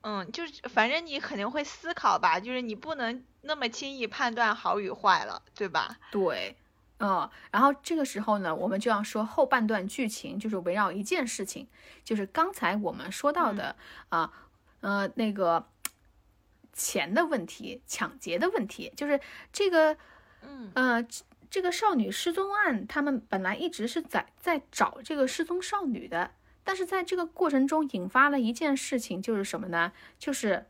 [0.07, 5.97] 嗯，就是反正你肯定会思考吧，就是你不能那么轻易判断好与坏了，对吧？
[6.11, 6.55] 对，
[6.99, 11.67] 嗯，然后这个时候呢，我们就要说后半段剧情，就是围绕一件事情，
[12.03, 13.75] 就是刚才我们说到的
[14.09, 14.31] 啊，
[14.81, 15.67] 呃，那个
[16.71, 19.19] 钱的问题、抢劫的问题，就是
[19.51, 19.97] 这个，
[20.43, 20.71] 嗯。
[20.75, 21.03] 呃，
[21.49, 26.29] 这这个少女失踪案，他们本来一直是在在找这个失踪少女的，
[26.63, 29.91] 但是在这个过程中引发了一件事情，就是什么呢？
[30.19, 30.67] 就是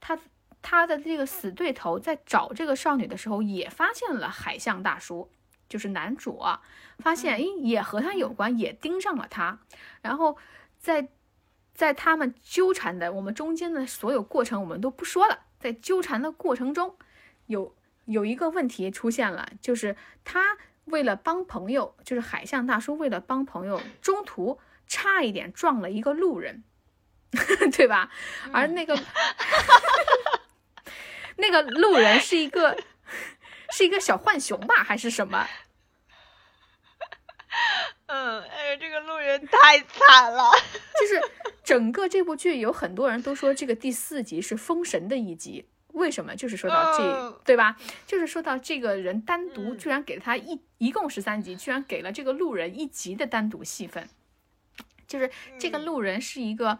[0.00, 0.18] 他
[0.62, 5.30] 他的这个死对头在找这个少女的时候，也发现了海象大叔，
[5.68, 6.62] 就是男主啊，
[7.00, 9.58] 发现诶也和他有关，也盯上了他，
[10.00, 10.38] 然后
[10.78, 11.08] 在
[11.74, 16.96] 在他们纠缠的我们中间的所有过程，我们都不说了，在纠缠的过程中，
[17.44, 17.75] 有
[18.06, 26.64] 有一个问题出现了，就是他为了帮朋友，就是海象大叔为了帮朋友，中途差一点撞了一个路人，
[27.72, 28.10] 对吧？
[28.52, 28.96] 而那个、
[31.36, 32.78] 那个路人是一个
[33.70, 35.46] 是一个小浣熊吧，还是什么？
[38.06, 40.52] 嗯，哎呀，这个路人太惨了。
[41.00, 41.20] 就是
[41.64, 45.66] 整个这部剧有很多人都说这个第四集是封神的一集，
[45.96, 46.36] 为什么？
[46.36, 47.76] 就是说到这，嗯对吧？
[48.06, 54.08] 就是说到这个人单独嗯居然给了他一一共十三集，居然给了这个路人一集的单独戏份，
[55.06, 56.78] 就是这个嗯路人是一个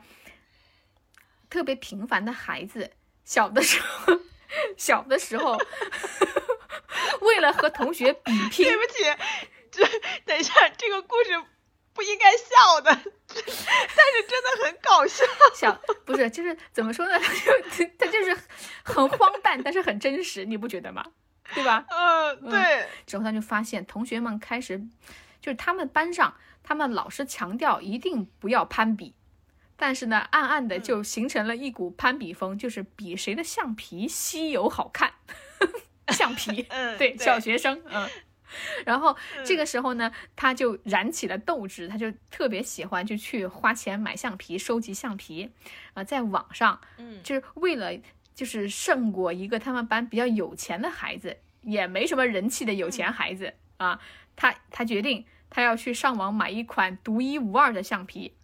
[1.51, 2.91] 特别平凡的孩子，
[3.25, 4.21] 小的时候，
[4.77, 5.59] 小的时候。
[7.21, 9.05] 为了和同学比拼，对不起，
[9.71, 9.83] 这
[10.25, 11.43] 等一下，这个故事
[11.97, 15.25] 不应该笑的， 但是真的很搞笑。
[15.55, 17.19] 笑不是，就是怎么说呢？
[17.19, 17.33] 他
[17.77, 18.37] 就他就是
[18.85, 21.03] 很荒诞，但是很真实，你不觉得吗？
[21.55, 21.85] 对吧？
[21.89, 24.79] 嗯，对，之后他就发现同学们开始，
[25.41, 29.15] 就是他们班上，他们老师强调一定不要攀比，
[29.77, 35.15] 但是呢，暗暗的就形成了一股攀比风，就是比谁的橡皮稀有好看。
[36.13, 38.09] 橡皮，嗯，对，小学生，嗯。
[38.87, 45.51] 然后这个时候呢，他就燃起了斗志，他就特别喜欢，就去花钱买橡皮，收集橡皮，
[45.95, 47.23] 啊、在网上，嗯。
[47.23, 47.93] 就是为了
[48.35, 54.01] 就是胜过一个他们班比较有钱的孩子，也没什么人气的有钱孩子、啊，
[54.37, 58.35] 他他决定他要去上网买一款独一无二的橡皮，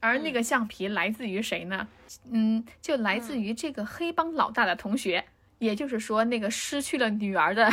[0.00, 1.86] 而那个橡皮来自于谁呢？
[2.30, 5.26] 嗯，就来自于这个黑帮老大的同学，
[5.58, 7.70] 也就是说那个失去了女儿的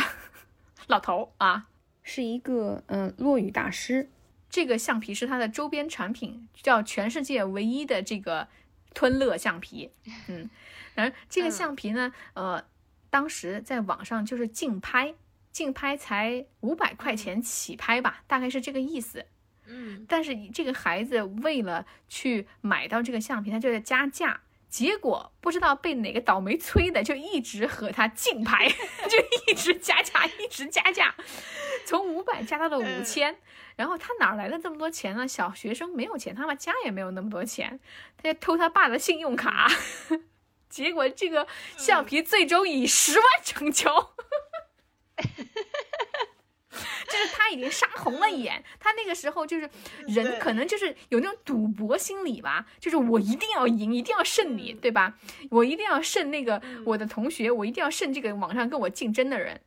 [0.86, 1.68] 老头啊，
[2.02, 4.08] 是一个嗯落雨大师。
[4.48, 8.48] 这个橡皮是它的周边产品，叫全世界唯一的这个
[8.94, 9.90] 吞乐橡皮。
[10.28, 10.48] 嗯，
[10.94, 12.64] 然后这个橡皮呢，呃，
[13.10, 15.14] 当时在网上就是竞拍，
[15.50, 19.26] 竞拍才五百块钱起拍吧，大概是这个意思。
[19.66, 28.68] 嗯，但是这个孩子为了去买到这个橡皮，他就在加价，结果不知道被哪个倒霉催的， 就一直和他竞拍，
[29.08, 31.14] 就一直加价，一直加价，
[31.84, 33.36] 从五百加到了五千。
[33.76, 35.28] 然后他哪来的这么多钱呢？
[35.28, 37.78] 小学生没有钱，他们家也没有那么多钱，
[38.16, 39.70] 他就偷他爸的信用卡。
[40.68, 44.14] 结果这个橡皮最终以十万成交。
[47.06, 49.68] 就是他已经杀红了眼，他那个时候就是
[50.08, 55.18] 人可能就是有那种赌博心理吧，就是我一定要赢，一定要胜你，对吧？
[55.50, 59.60] 我一定要胜那个我的同学，我一定要胜这个网上跟我竞争的人。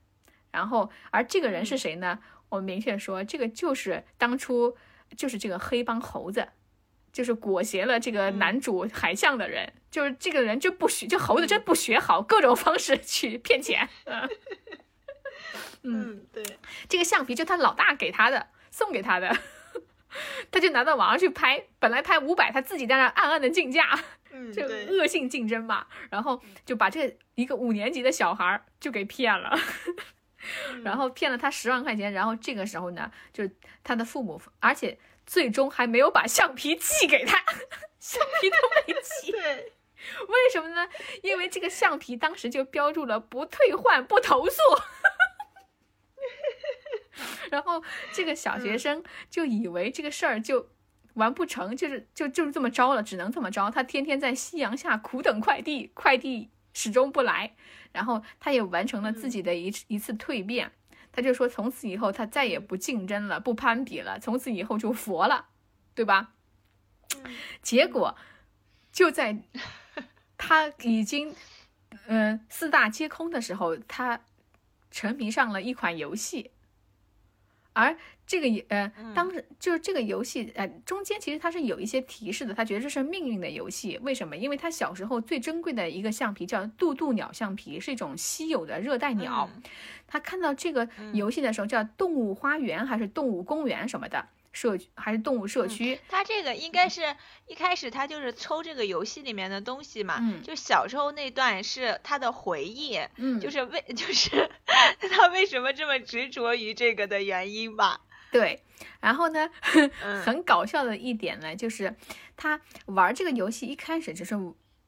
[0.52, 2.20] 然后，而这个人是谁呢？
[2.50, 4.76] 我明确说，这个就是当初
[5.16, 6.48] 就是这个黑帮猴子，
[7.14, 13.88] 就是裹挟了这个男主海象的人，就是这个人就不学，就猴子真不学好，各种方式去骗钱。
[14.06, 14.28] 嗯，
[16.34, 16.44] 对，
[16.88, 19.36] 这个橡皮就他老大给他的，送给他的，
[20.52, 24.00] 他就拿到网上去拍，本来拍五百，他自己在那暗暗的竞价，
[24.32, 29.58] 嗯，就，恶性竞争嘛，然后就把这一个五年级的小孩儿就给骗了，
[30.84, 33.52] 然后骗了他十万块钱，然后这个时候呢，就是
[33.84, 37.38] 他的父母，而且最终还没有把橡皮寄给他，
[38.00, 39.74] 橡皮都没寄，对，
[40.28, 40.88] 为什么呢？
[41.22, 44.58] 因为这个橡皮当时就标注了不退换、不投诉。
[47.52, 50.70] 然后这个小学生就以为这个事儿就
[51.16, 53.70] 完不成，就是就就是这么着了，只能这么着。
[53.70, 57.56] 他天天在夕阳下苦等快递，快递始终不来。
[57.92, 60.72] 然后他也完成了自己的一一次蜕变，
[61.12, 65.48] 他就说从此以后他再也不竞争了，不攀比了，从此以后就佛了，
[65.96, 66.34] 对吧？
[67.64, 68.16] 结果
[68.92, 69.40] 就在
[70.38, 71.36] 他已经
[72.06, 74.22] 嗯、呃四大皆空的时候，他
[74.92, 76.52] 沉迷上了一款游戏。
[77.74, 83.98] 而这个也呃，当时就是这个游戏呃，中间其实它是有一些提示的，他觉得这是命运的游戏。
[84.04, 84.36] 为什么？
[84.36, 89.50] 因为他小时候最珍贵的一个橡皮叫渡渡鸟橡皮，是一种稀有的热带鸟。
[90.08, 96.00] 他看到这个游戏的时候，叫动物花园还是动物公园什么的社区，还是动物社区？
[96.10, 97.16] 他这个应该是
[97.48, 104.50] 一开始他就是抽这个游戏里面的东西嘛，嗯就小时候那段是他的回忆，嗯，就是为 就是
[105.12, 108.02] 他为什么这么执着于这个的原因吧。
[108.32, 108.64] 对。
[109.02, 109.50] 然后呢，
[110.04, 111.96] 嗯很搞笑的一点呢，就是
[112.38, 114.36] 他玩这个游戏一开始只是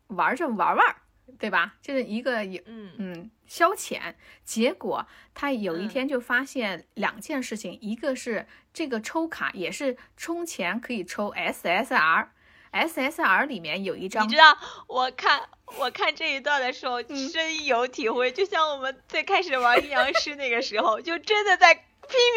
[0.08, 0.96] 玩着玩玩儿，
[1.42, 1.74] 对吧？
[1.82, 4.14] 就是一个有嗯嗯消遣。
[4.46, 12.28] 结果他有一嗯天就发现两件事情，一个是这个抽卡也是充钱可以抽 SSR。
[12.72, 21.84] SSR 里面有一张你知道，我看我看这一段的时候嗯深有体会，就像我们最开始玩阴阳师那个时候，就真的在拼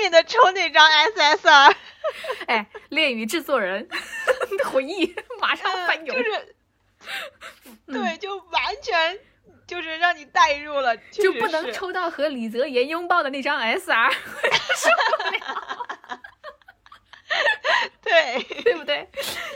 [0.02, 1.76] 命的抽那张 SSR，
[2.46, 3.96] 哎，恋与制作人的
[4.70, 6.56] 回忆马上翻涌，嗯就是，
[7.86, 9.18] 对，就完全
[9.66, 14.14] 就是让你带入了，就不能抽到和李泽言拥抱的那张 SR，
[18.02, 19.08] 对， 对不对？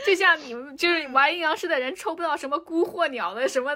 [0.05, 3.73] 就像你们就是玩阴阳师的人抽不到什么孤鹤鸟的什么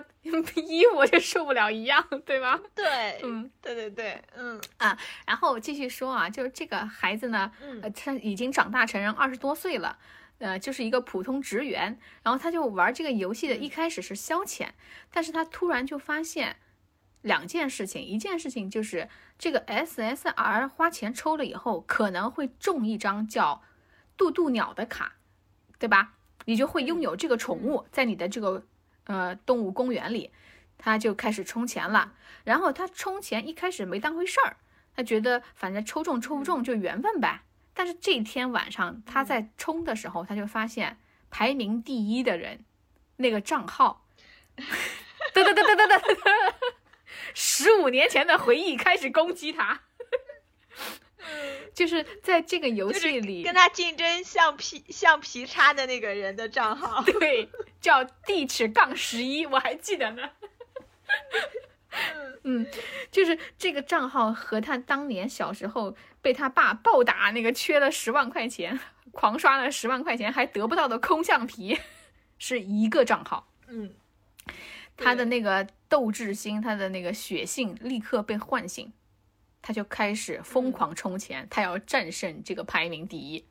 [0.55, 2.59] 衣服就受不了一样，对吧？
[2.75, 9.97] 对，嗯，对对对，嗯啊然后继续说啊，就是这个孩子呢，呃，嗯他已经长大成人，二十多岁了。
[10.43, 14.71] 呃，就是一个普通职员，然后他就玩这个游戏的，一开始是消遣，
[15.09, 16.57] 但是他突然就发现
[17.21, 19.07] 两件事情，一件事情就是
[19.39, 23.61] 这个 SSR 花钱抽了以后，可能会中一张叫
[24.17, 25.13] 渡渡鸟的卡，
[25.79, 26.15] 对吧？
[26.43, 28.65] 你就会拥有这个宠物在你的这个
[29.05, 30.31] 呃动物公园里，
[30.77, 32.15] 他就开始充钱了。
[32.43, 34.57] 然后他充钱一开始没当回事儿，
[34.93, 37.43] 他觉得反正抽中抽不中就缘分呗。
[37.73, 42.63] 但是这天晚上他在冲的时候，他就发现排名第一的人
[43.17, 44.05] 那个账号，
[45.33, 46.53] 噔噔噔噔噔噔噔，
[47.33, 49.81] 十五年前的回忆开始攻击他。
[51.73, 57.49] 就是在这个游戏里，跟他竞争橡皮橡皮擦的那个人的账号，对，
[57.79, 60.29] 叫地尺杠十一，我还记得呢。
[62.43, 62.67] 嗯，
[63.09, 68.79] 就是这个账号和他当年小时候被他爸暴打那个缺了十万块钱，
[69.11, 71.77] 狂刷了十万块钱还得不到的空橡皮
[72.39, 73.47] 是一个账号。
[73.67, 73.93] 嗯，
[74.95, 78.93] 他的那个斗志心，他的那个血性立刻被唤醒，
[79.61, 83.43] 他就开始疯狂充钱，他要战胜这个排名第一。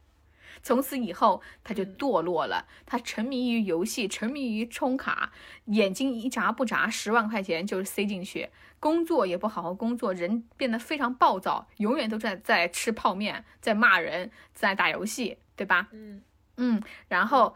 [0.63, 2.67] 从此以后，他就堕落了。
[2.87, 5.33] 他沉迷于游戏，沉迷于充卡，
[5.67, 8.49] 眼睛一眨不眨，十万块钱就塞进去。
[8.83, 15.87] 工作也不好好工作，人变得非常暴躁，永远都在在吃泡面，在骂人，在打游戏，对吧？
[15.93, 16.21] 嗯
[16.57, 17.55] 嗯，然后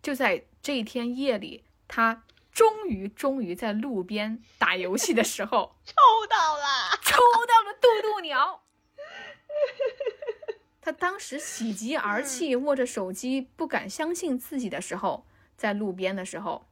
[0.00, 5.94] 就在这一天夜里，他终于终于在路边打游戏的时候， 抽
[6.26, 8.62] 到了，抽到了渡渡鸟。
[10.80, 16.66] 他当时喜极而泣，握着手机不敢相信自己的时候，在路边的时候，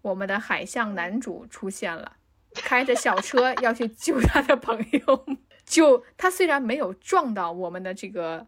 [0.00, 2.16] 我们的海象男主出现了，
[2.54, 5.26] 开着小车要去救他的朋友。
[5.64, 8.46] 就他虽然没有撞到我们的这个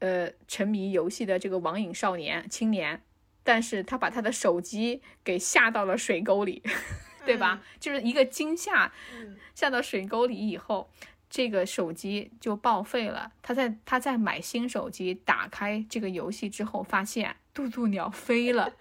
[0.00, 3.02] 呃沉迷游戏的这个网瘾少年青年，
[3.42, 6.62] 但是他把他的手机给下到了水沟里，
[7.24, 7.62] 对吧？
[7.78, 10.90] 就是一个惊吓，嗯下到水沟里以后，
[11.30, 13.32] 这个手机就报废了。
[13.40, 18.72] 他在他在买新手机，打开这个游戏之后，发现渡渡鸟飞了。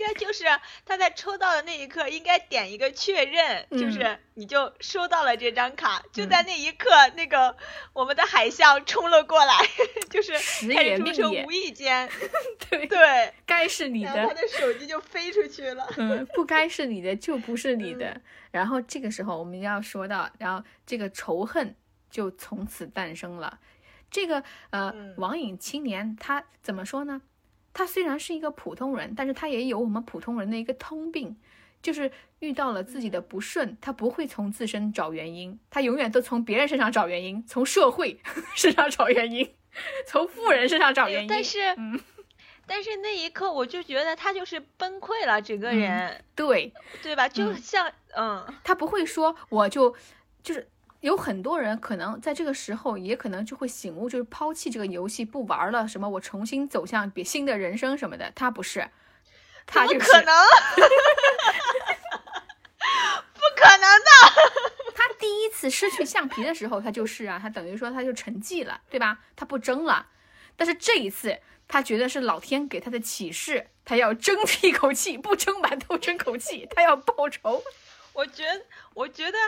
[0.00, 0.44] 应该就是
[0.86, 6.02] 他在抽到的那一刻，应该点一个确认，嗯就是你就收到了这张卡。
[6.10, 7.54] 就在那一刻，那个
[7.92, 9.54] 我们的海象冲了过来，
[10.08, 12.08] 就是时开也命也始出车无意间，
[12.70, 15.86] 对，对，该是你然后他的，手机就飞出去了。
[15.98, 18.06] 嗯，不该是你的就不是你的。
[18.10, 21.76] 嗯然后这个时候我们要说到，然后这个仇恨
[22.10, 23.60] 就从此诞生了。
[24.10, 27.22] 这个呃嗯，网瘾青年他怎么说呢？
[27.72, 31.36] 他虽然是一个普通人，但是他也有我们普通人的一个通病，
[31.82, 32.10] 就是
[32.40, 38.18] 遇到了自己的不顺，他不会从自身找原因，他永远都从别人身上找原因，从社会
[38.56, 39.54] 身上找原因，
[40.06, 41.28] 从富人身上找原因。
[41.28, 42.00] 但是，嗯
[42.66, 47.28] 但是那一刻我就觉得他就是崩溃了，整个嗯人，对，对吧？
[47.28, 49.94] 就嗯像，嗯他不会说我就
[50.42, 50.68] 就是
[51.00, 58.30] 有很多人可能在这个时候也可能就会醒悟，就是抛弃这个游戏不玩了，什么我重新走向别新的人生什么的。
[58.34, 58.88] 他不是，
[59.66, 60.34] 他就是不可能，
[63.32, 64.10] 不可能的。
[64.94, 69.20] 他第一次失去橡皮的时候，他就是啊，他等于说他就沉寂了，对吧？
[69.34, 70.06] 他不争了。
[70.56, 77.62] 但是这一次，他觉得是老天给他的启示，他要争一口气，不争馒头争口气，他要报仇。
[78.12, 78.60] 我觉得，
[78.92, 79.38] 我觉得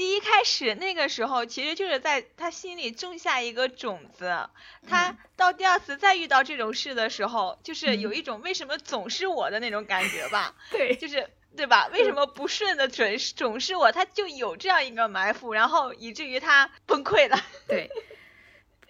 [0.00, 4.48] 第一开始那个时候，其实就是在他心里种下一个种子。
[4.88, 11.86] 他到第二次再遇到这种事的时候，就是有一种为什么总是我的那种感觉吧， 对，就是对吧？
[11.92, 13.92] 为什么不顺的准是总是我？
[13.92, 17.38] 他就有这样一个埋伏，然后以至于他崩溃了。
[17.68, 17.90] 对，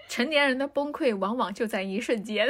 [0.08, 2.48] 成年人的崩溃往往就在一瞬间。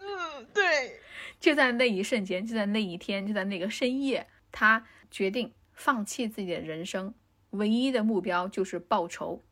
[0.00, 1.00] 嗯，对，
[1.38, 7.12] 就在那一瞬间，就在那一天，就在那个深夜，他决定放弃自己的人生，
[7.50, 9.42] 唯一的目标就是报仇，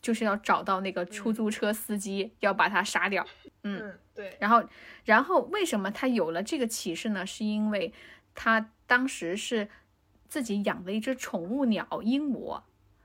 [0.00, 3.26] 就是要找到那个出租车司机，要把他杀掉。
[3.62, 4.68] 嗯，嗯，对，然后，
[5.04, 7.26] 然后为什么他有了这个启示呢？
[7.26, 7.92] 是因为
[8.34, 9.68] 他当时是
[10.28, 12.62] 自己养的一只宠物鸟鹦鹉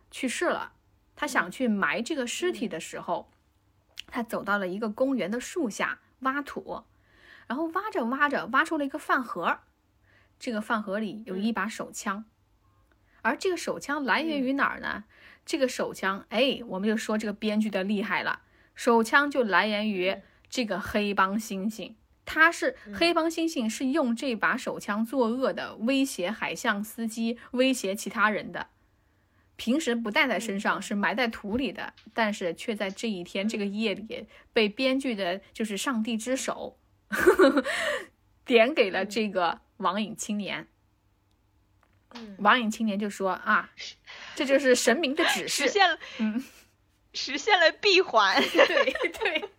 [0.09, 0.73] 去世了，
[1.15, 3.29] 他想去埋这个尸体的时候，
[4.07, 6.83] 他走到了一个公园的树下挖土，
[7.47, 9.59] 然后挖着挖着挖出了一个饭盒，
[10.39, 12.25] 这个饭盒里有一把手枪，
[13.27, 15.03] 而这个手枪来源于哪儿呢？
[15.45, 18.41] 这个手枪，哎，我们就说这个编剧的厉害了，
[18.73, 20.15] 手枪就来源于
[20.49, 21.95] 这个黑帮猩猩。
[22.25, 28.67] 他是黑帮猩猩，是用这把手枪作恶的，威胁海象司机，威胁其他人的。
[29.55, 36.77] 平时不带在身上，是埋在土里的，但是却在这一天这个夜里，被编剧的就是上帝之手
[38.45, 40.67] 点给了这个网瘾青年。
[42.17, 43.69] 嗯，网瘾青年就说啊，
[44.35, 45.69] 这就是神明的指示实。
[45.69, 46.43] 现了，嗯，
[47.13, 48.41] 实现了闭环。
[48.41, 49.49] 对对，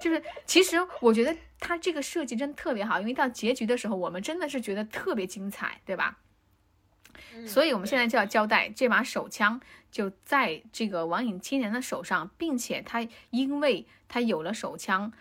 [0.00, 6.18] 就是其实我觉得他这个设计真的特别好，因为到结局的时候，我们真的是觉得特别精彩，对吧？
[7.46, 15.12] 所以我们现在就要交代，这把手枪就在这个网瘾青年的手上，并且他因为他有了手枪，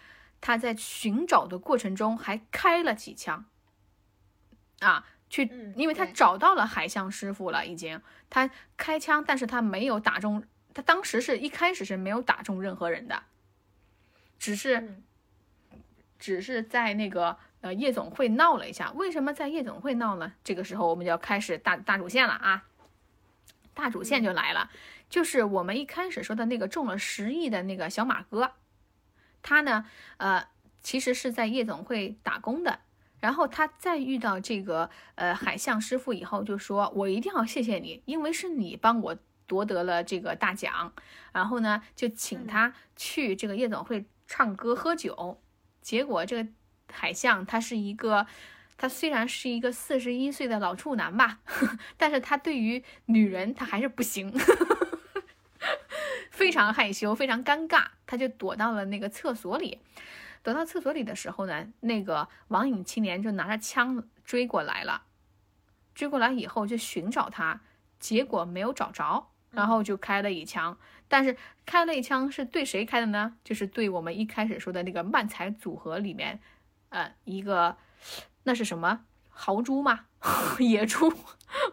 [0.42, 3.46] 他在寻找的过程中还开了几枪，
[4.80, 13.24] 啊，去嗯，因为他找到了海象师傅了，已经他开枪，但是他没有打中，他当时是一开始是没有打中任何人的，
[14.38, 15.04] 只是嗯
[16.20, 18.92] 只是在那个呃夜总会闹了一下。
[18.92, 20.34] 为什么在夜总会闹呢？
[20.44, 22.68] 这个时候我们就要开始大大主线了啊！
[23.74, 24.70] 大主线就来了，
[25.10, 28.52] 就是我们一开始说的那个中了十亿的那个小马哥，
[29.42, 29.86] 他呢，
[30.18, 30.46] 呃，
[30.84, 32.82] 其实是在夜总会打工的。
[33.22, 39.16] 然后他再遇到这个呃海象师傅以后，就说我一定要谢谢你，因为是你帮我
[39.48, 40.92] 夺得了这个大奖。
[41.32, 45.40] 然后呢，就请他去这个夜总会唱歌喝酒。
[45.82, 46.50] 结果这个
[46.92, 48.28] 海象他是一个，
[48.78, 51.40] 他虽然是一个四十一岁的老处男吧，
[51.98, 54.34] 但是他对于女人他还是不行，
[56.32, 59.80] 非常害羞，非常尴尬，他就躲到了那个厕所里。
[60.44, 65.04] 躲到厕所里的时候呢，那个网瘾青年就拿着枪追过来了。
[65.94, 67.62] 追过来以后就寻找他，
[68.00, 70.78] 结果没有找着，然后就开了一枪。
[71.08, 71.36] 但是
[71.66, 73.36] 开了一枪是对谁开的呢？
[73.44, 76.40] 就是对我们一开始说的那个漫才组合里面，
[76.90, 77.76] 呃，一个
[78.44, 80.06] 那是什么豪猪吗？
[80.60, 81.14] 野猪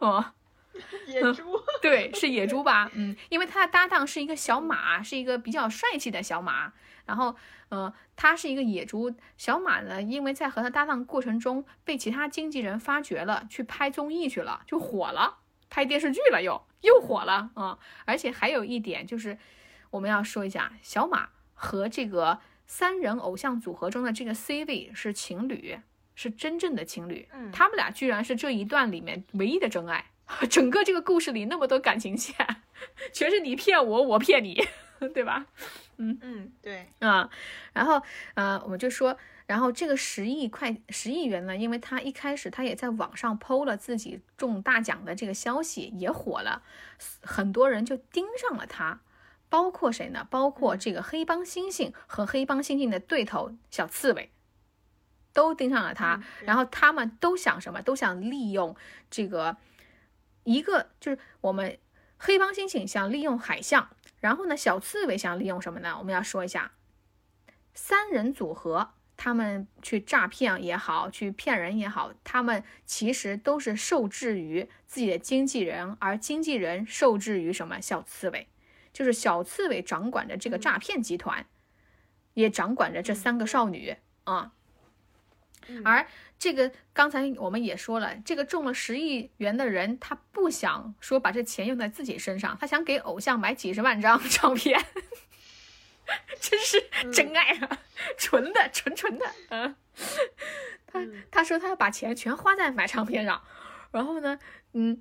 [0.00, 0.32] 哦，
[1.06, 1.44] 野猪，
[1.80, 2.90] 对，是野猪吧？
[2.94, 6.72] 嗯，因为他的搭档是一个小马，是一个比较帅气的小马。
[7.08, 7.34] 然后，
[7.70, 15.38] 呃，他是一个野猪小马呢，因为在和他搭档过程中被其他经纪人发掘了，去拍综艺去了，就火了，
[15.70, 17.78] 拍电视剧了，又又火了啊！
[18.04, 19.38] 而且还有一点就是，
[19.90, 25.80] 我们要说一下，小马和这个三人偶像组合中的这个 C 位是情侣，
[26.14, 30.10] 是真正的情侣，嗯他们俩居然是这一段里面唯一的真爱，
[30.50, 32.36] 整个这个故事里那么多感情线，
[33.14, 34.62] 全是你骗我，我骗你，
[35.14, 35.46] 对吧？
[35.96, 37.28] 嗯嗯，对，啊，
[37.72, 38.02] 然后
[38.34, 46.62] 呃，我们就说，然后这个十亿块十亿元呢，因为他一开始他也在网上剖了自己中大奖的这个消息，也火了，
[47.22, 49.00] 很多人就盯上了他，
[49.48, 50.26] 包括谁呢？
[50.30, 54.30] 包括这个黑帮猩猩和黑帮猩猩的对头小刺猬，
[55.32, 57.82] 都盯上了他嗯，然后他们都想什么？
[57.82, 58.76] 都想利用
[59.10, 59.56] 这个
[60.44, 61.78] 一个就是我们
[62.18, 63.90] 黑帮猩猩想利用海象。
[64.20, 65.96] 然后呢，小刺猬想利用什么呢？
[65.98, 66.72] 我们要说一下，
[67.74, 77.80] 三人组合，他们去诈骗也好，去骗人也好，他们其实都是受制于自己的经纪人，而经纪人受制于什么？
[77.80, 78.48] 小刺猬，
[78.92, 81.46] 就是小刺猬掌管着这个诈骗集团，
[82.34, 84.52] 也掌管着这三个少女啊。
[85.84, 86.06] 而
[86.38, 94.80] 这个刚才我们也说了，这个中了十亿元的人，他不想说把这钱用在自己身上，他想给偶像买几十万张唱片，
[96.40, 96.80] 真是
[97.12, 97.78] 真爱啊，
[98.16, 99.74] 纯的纯纯的，嗯，
[100.86, 103.42] 他他说他要把钱全花在买唱片上，
[103.90, 104.38] 然后呢，
[104.74, 105.00] 嗯，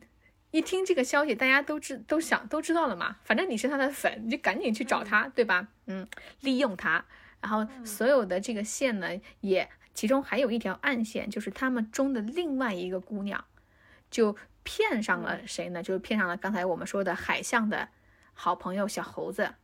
[0.50, 5.68] 一听这个消息，大家都知都想都知道了嘛，反正你是他的粉，你就赶紧去找他，对吧？
[5.86, 6.08] 嗯，
[6.42, 7.06] 利用他，
[7.42, 9.10] 然后所有的这个线呢
[9.42, 9.70] 也。
[9.98, 13.44] 其中还有一条暗线，就是他们中的另外一个姑娘，
[14.12, 15.82] 就骗上了谁呢？
[15.82, 17.90] 就是骗上了刚才我们说的海象的
[18.36, 19.56] 好朋友小猴子，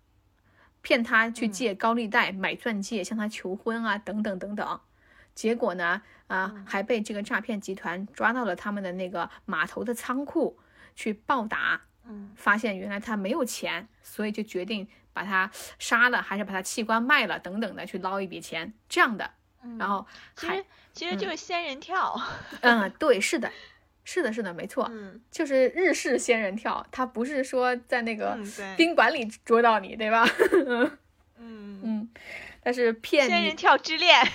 [0.82, 4.82] 骗他去借高利贷买钻戒，向他求婚啊，等等等等。
[5.36, 10.58] 结果呢，啊，还被这个诈骗集团抓到了他们的那个码头的仓库
[10.96, 11.82] 去暴打。
[12.06, 19.30] 嗯，发现原来他没有钱，所以就决定把他杀了，还是把他器官卖了，等等的去捞一笔钱，这样的。
[19.80, 20.06] 然后
[20.36, 22.20] 还其实其实就是仙人跳，
[22.62, 23.52] 嗯，对，是的，
[24.04, 25.20] 是的，是的，没错，嗯。
[25.32, 28.38] 就是日式仙人跳，它不是说在那个
[28.78, 30.28] 宾馆里捉到你，对吧？
[31.38, 32.10] 嗯，嗯，
[32.62, 34.20] 但是骗你仙人跳之恋，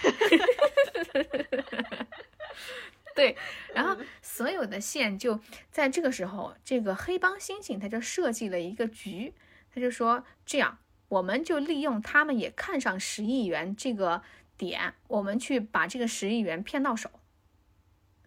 [3.14, 3.36] 对，
[3.74, 9.32] 然后所有的线就在这个时候，这个黑帮猩猩他就设计了一个局，
[9.74, 14.22] 他就说这样，我们就利用他们也看上十亿元这个
[14.58, 17.08] 点，我们去把这个十亿元骗到手。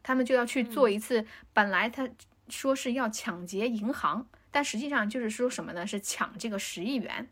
[0.01, 2.09] 他们就要去做一次，本来他
[2.49, 5.85] 说是要抢劫银行，但实际上就是说什么呢？
[5.85, 7.29] 是抢这个十亿元，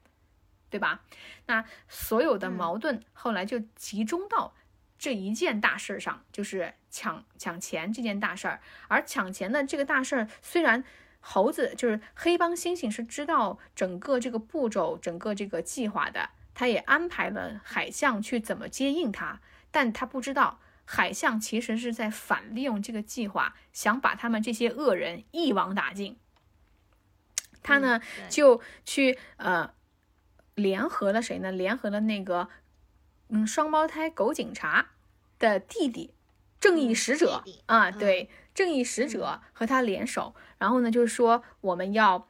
[0.70, 1.02] 对吧？
[1.47, 4.54] 那所有的矛盾后来就集中到
[5.00, 8.62] 这一件大事上，就是抢抢钱这件大事儿。
[8.88, 10.84] 而抢钱的这个大事儿，虽然
[11.22, 16.30] 猴子就是黑帮猩猩是知道整个这个步骤、整个这个计划的，
[16.60, 19.39] 他也安排了海象去怎么接应他，
[19.72, 20.60] 但他不知道。
[20.84, 26.18] 海象其实是在反利用这个计划，想把他们这些恶人一网打尽。
[27.64, 29.74] 他呢、对就去呃
[30.55, 31.49] 联合了谁呢？
[31.49, 32.49] 联合了那个
[33.30, 34.89] 嗯双胞胎狗警察
[35.38, 36.14] 的弟弟，
[36.60, 42.28] 正义使者、啊，嗯对，正义使者和他联手，然后呢就是说我们要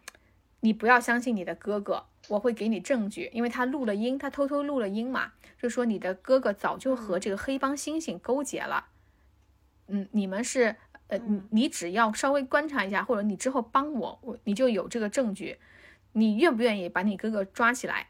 [0.60, 8.86] 你不要相信你的哥哥，我会给你证据，因为他录了音，他偷偷录了音嘛，就说你的哥哥早就和这个黑帮猩猩勾结了，
[9.88, 10.76] 嗯，你们是
[11.08, 15.58] 呃，你你只要稍微观察一下，或者你之后帮我，我你就有这个证据，
[16.14, 18.10] 你愿不愿意把你哥哥抓起来？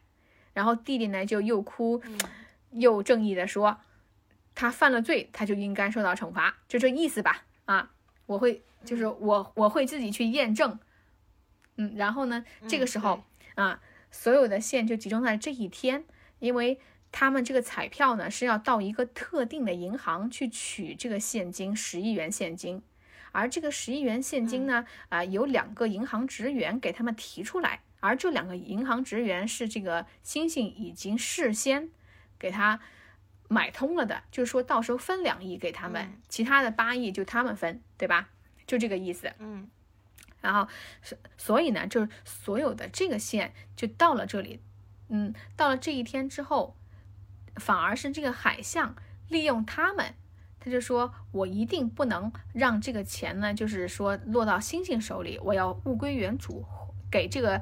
[0.54, 2.02] 然后弟弟呢就又哭
[2.72, 3.80] 又正义的说，
[4.54, 7.46] 他犯了罪，他就应该受到惩罚，就这意思吧？
[7.64, 7.92] 啊，
[8.26, 10.78] 我会就是我我会自己去验证，
[11.78, 13.24] 嗯，然后呢，这个时候
[13.56, 13.80] 啊，
[14.12, 16.06] 所有的线就集中在这一天，
[16.40, 16.80] 因为
[17.12, 22.82] 他们这个彩票呢是要到一个特定的银行去取这个现金，十亿元现金。
[23.32, 31.90] 而这个十亿元现金呢，啊、有两个银行职员给他们提出来，而这两个银行职员是这个星星已经事先
[32.40, 32.80] 给他
[33.48, 38.30] 买通了的，就是说到时候分两亿给他们，嗯其他的八亿就他们分，对吧？
[38.66, 39.32] 就这个意思。
[39.38, 39.70] 嗯
[40.42, 40.68] 然后，
[41.02, 44.62] 所所以呢，就是所有的这个线就到了这里，
[45.10, 46.76] 嗯，到了这一天之后，
[47.56, 48.96] 反而是这个海象
[49.28, 50.14] 利用他们，
[50.60, 56.66] 他就说我一定不能让这个钱呢，就是说落到星星手里，我要物归原主，
[57.12, 57.62] 给这个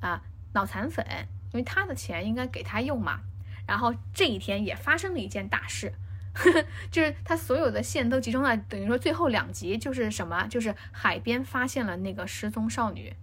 [0.00, 0.22] 啊、
[0.52, 1.06] 脑残粉，
[1.52, 3.20] 因为他的钱应该给他用嘛。
[3.66, 5.92] 然后这一天也发生了一件大事，
[6.92, 10.46] 就是他所有的线都集中在等于说最后两集，就是什么？
[10.48, 13.14] 就是海边发现了那个失踪少女。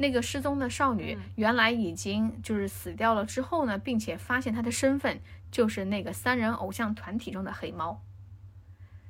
[0.00, 5.20] 那个失踪的少女嗯原来已经就是死掉了之后呢，并且发现她的身份
[5.50, 8.00] 就是那个三人偶像团体中的黑猫，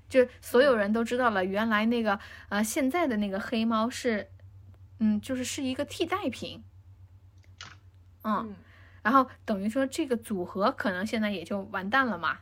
[0.09, 2.19] 就是所有人都知道了，原来那个
[2.49, 4.31] 呃现在的那个黑猫是，
[4.99, 6.65] 嗯，就是是一个替代品，
[8.23, 8.57] 嗯，嗯
[9.03, 12.39] 然后等于说这个组合可能现在也就完蛋了嘛。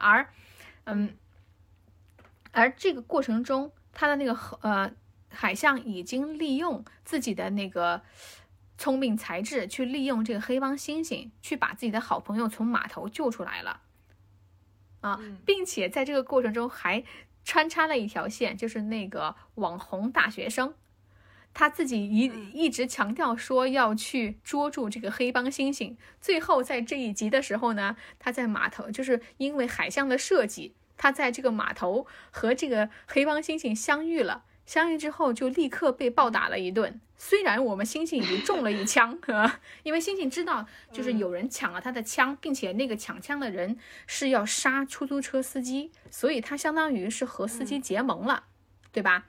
[0.00, 0.28] 而，
[0.84, 1.14] 嗯，
[2.50, 4.90] 而这个过程中，他的那个呃
[5.28, 8.02] 海象已经利用自己的那个
[8.78, 13.82] 聪明才智，去利用这个黑帮猩猩，去把自己的好朋友从码头救出来了。
[15.02, 17.04] 啊，嗯并且在这个过程中还
[17.44, 20.74] 穿插了一条线，就是那个网红大学生，
[21.52, 25.96] 他自己一嗯一直强调说要去捉住这个黑帮猩猩。
[26.20, 34.44] 最后在这一集的时候呢，他在码头，就是因为海象的设计，他在这个码头和这个黑帮猩猩相遇了。
[34.66, 37.00] 相遇之后就立刻被暴打了一顿。
[37.16, 43.76] 虽然我们猩猩已经中了一枪， 啊，因为猩猩知道就是有人抢了他的枪，并且那个抢枪的人
[44.06, 48.44] 是要杀出租车司机，所以他相当于是和司机结盟了，
[48.92, 49.26] 对吧？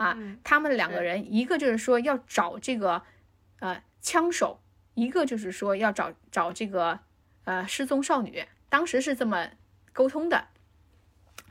[0.00, 3.02] 啊，嗯他们两个人，一个就是说要找这个
[3.58, 4.58] 呃枪手，
[4.94, 7.00] 一个就是说要找找这个
[7.44, 9.50] 呃失踪少女，当时是这么
[9.92, 10.46] 沟通的。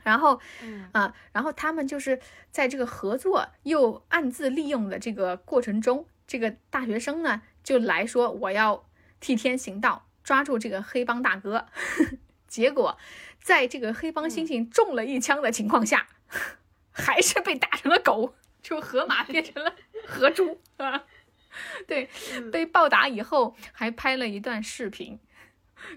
[0.02, 2.18] 然后嗯啊，然后他们就是
[2.50, 8.84] 在这个合作又暗自利用的这个过程中，这个大学生呢就来说我要
[9.20, 11.68] 替天行道，抓住这个黑帮大哥。
[12.48, 12.98] 结果
[13.40, 16.08] 在这个黑帮猩猩中了一枪的情况下，
[16.90, 19.74] 还是被打成了狗，就河马 变成了
[20.06, 21.04] 河猪啊。
[21.86, 22.08] 对，
[22.52, 25.18] 被暴打以后还拍了一段视频，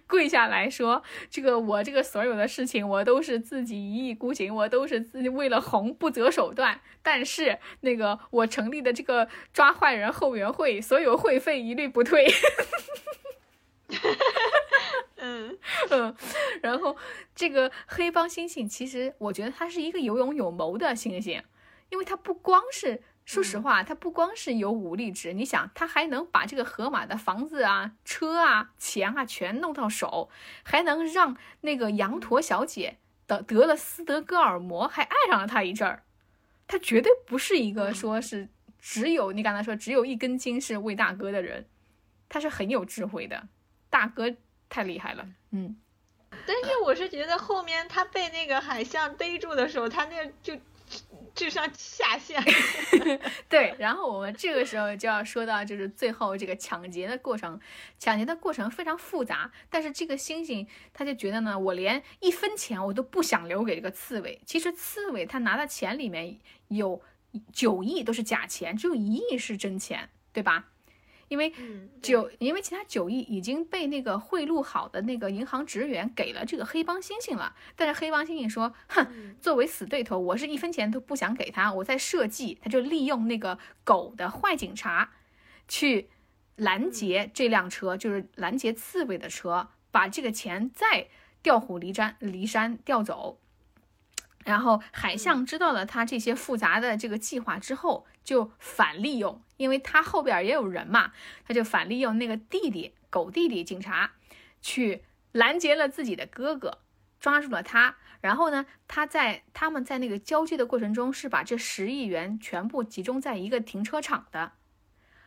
[0.07, 6.81] 跪下来说：“这个我这个所有的事情，我都是自己一意孤行，我都是自己为了红不择手段。
[7.03, 12.25] 但是那个我成立的这个抓坏人后援会，所有会费一律不退。
[15.17, 15.57] 嗯
[15.91, 16.15] 嗯，
[16.63, 16.97] 然后
[17.35, 21.41] 这个黑帮猩猩，其实我觉得他是一个有勇有谋的猩猩，
[21.93, 23.03] 因为他不光是。
[23.25, 30.29] 说实话，他不光是有武力值，你想，他还能把这个河马的房子啊、车啊、钱啊全弄到手，
[30.61, 36.03] 还能让那个羊驼小姐得得了斯德哥尔摩，还爱上了他一阵儿。
[36.67, 41.65] 他绝对不是一个说是只有你刚才说只有一根筋是为大哥的人，
[42.27, 43.47] 他是很有智慧的，
[43.89, 44.35] 大哥
[44.67, 45.77] 太厉害了，嗯。
[46.45, 50.57] 但是我是觉得后面他被那个海象逮住的时候，他那就
[51.35, 52.43] 智商下线。
[53.49, 57.59] 对，然后我们这个时候就要说到，就是最后这个抢劫的过程。
[57.97, 64.41] 抢劫的过程非常复杂，但是这个猩猩他就觉得呢，我连一分钱我都不想留给这个刺猬。
[64.45, 67.01] 其实刺猬他拿的钱里面有
[67.51, 70.69] 九亿都是假钱，只有一亿是真钱，对吧？
[71.33, 85.09] 因为嗯，九，因为其他九亿已经被那个贿赂好的那个银行职员给了这个黑帮猩猩了，但是黑帮猩猩说，哼，作为死对头，我是一分钱都不想给他，我在设计，他就利用那个狗的坏警察，
[85.67, 86.07] 去
[86.57, 91.07] 拦截这辆车，就是拦截刺猬的车，把这个钱再
[91.41, 93.39] 调虎离山，离山调走。
[94.45, 101.11] 然后海象知道了他这些复杂的这个计划之后，就反利用，因为他后边也有人嘛，
[101.47, 104.13] 他就反利用那个弟弟狗弟弟警察，
[104.61, 106.79] 去拦截了自己的哥哥，
[107.19, 114.53] 抓住了他，然后呢，他在他们在那个交接的过程中是把这十亿元全部集中在一个停车场的，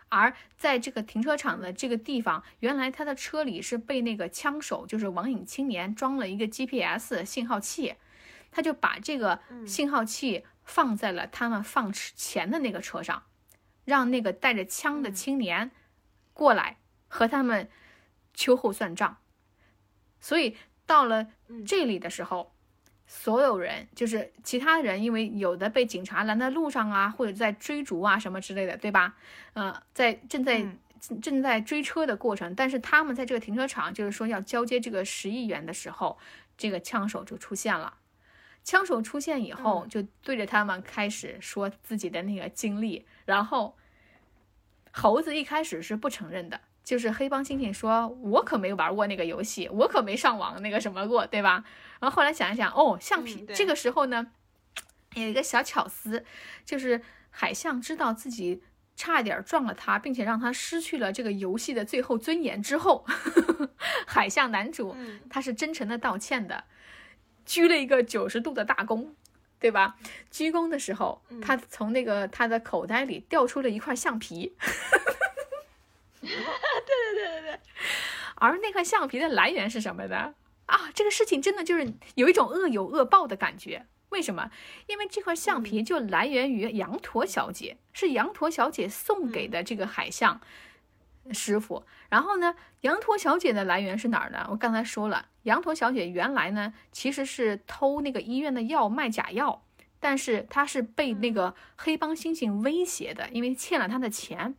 [0.08, 7.94] 而在这个停车场的这个地方，原来他的车里是被那个枪手，就是网瘾青年装了一个 GPS 信号器，
[8.50, 13.22] 他就把这个信号器放在了他们放钱的那个车上，
[13.86, 15.70] 让那个带着枪的青年
[16.34, 16.76] 过来
[17.08, 17.70] 和他们
[18.34, 19.16] 秋后算账。
[20.20, 21.28] 所以到了
[21.64, 22.52] 这里的时候，
[23.06, 29.14] 所有人就是其他人，因为有的被警察拦在路上啊，或者在追逐啊什么之类的，对吧？
[29.52, 30.66] 呃，在正在
[31.22, 36.18] 正在追车的过程，但是他们在这个停车场，就是说要交接这个十亿元的时候，
[36.58, 37.94] 这个枪手就出现了。
[38.66, 43.76] 枪手出现以后，就对着他们开始说自己的那个经历，然后
[44.90, 46.60] 猴子一开始是不承认的。
[46.82, 51.64] 就是黑帮猩猩说：“我可没玩过那个游戏，我可没上网那个什么过，对吧？”
[52.00, 53.46] 然后后来想一想，哦，橡皮。
[53.54, 54.26] 这个时候呢，
[55.14, 56.24] 有一个小巧思，
[56.64, 57.00] 就是
[57.30, 58.62] 海象知道自己
[58.96, 63.04] 差一点撞了他，并且让他失去了这个游戏的最后尊严之后，
[64.06, 64.96] 海象男主
[65.28, 66.64] 他是真诚的道歉的，
[67.46, 69.06] 鞠了一个九十度的大躬，
[69.58, 69.96] 对吧？
[70.30, 74.54] 鞠躬的时候，他从那个他的口袋里掉出了一块橡皮。
[76.20, 77.60] 对对对对对，
[78.36, 80.34] 而那块橡皮的来源是什么呢？
[80.66, 83.86] 啊，这个事情真的就是有一种恶有恶报的感觉。
[84.08, 84.50] 为什么？
[84.86, 90.40] 因为这块橡皮就来源于羊驼小姐，是羊驼小姐送给的这个海象
[91.32, 91.84] 师傅。
[92.08, 94.46] 然后呢，羊驼小姐的来源是哪儿呢？
[94.50, 99.64] 我刚才说了，羊驼小姐原来呢其实是偷那个医院的药卖假药，
[100.00, 104.54] 但是她是被那个黑帮猩猩威胁的，因为欠了他的钱。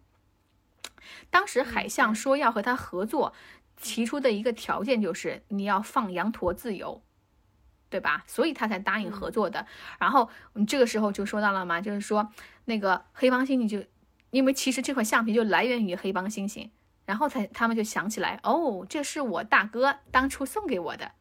[1.30, 3.34] 当时海象说要和他合作，
[3.80, 7.02] 提出的一个条件就是你要放羊驼自由，
[7.90, 8.24] 对吧？
[8.28, 9.66] 所以他才答应合作的。
[10.00, 10.30] 然后
[10.68, 12.30] 这个时候就说到了嘛，就是说
[12.66, 13.86] 那个黑帮猩猩就，
[14.30, 16.70] 因为其实这块橡皮就来源于黑帮猩猩，
[17.06, 21.12] 然后才他们就想起来，哦，这是我大哥当初送给我的，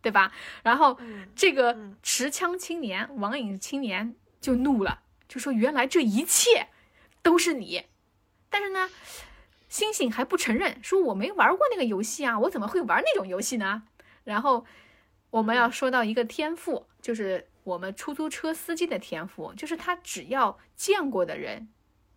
[0.00, 0.32] 对吧？
[0.62, 0.98] 然后
[1.34, 6.68] 这个持枪青年网瘾青年就怒了，就说原来这一切
[7.22, 7.86] 都是你。
[8.48, 8.88] 但是呢，
[9.68, 13.82] 星星还不承认，说我没玩过那个游戏啊，我怎么会玩那种游戏呢？
[14.22, 14.64] 然后
[15.30, 21.68] 我们要说到一个天赋，就是我们出租车司机的天赋，就是他只要见过的人，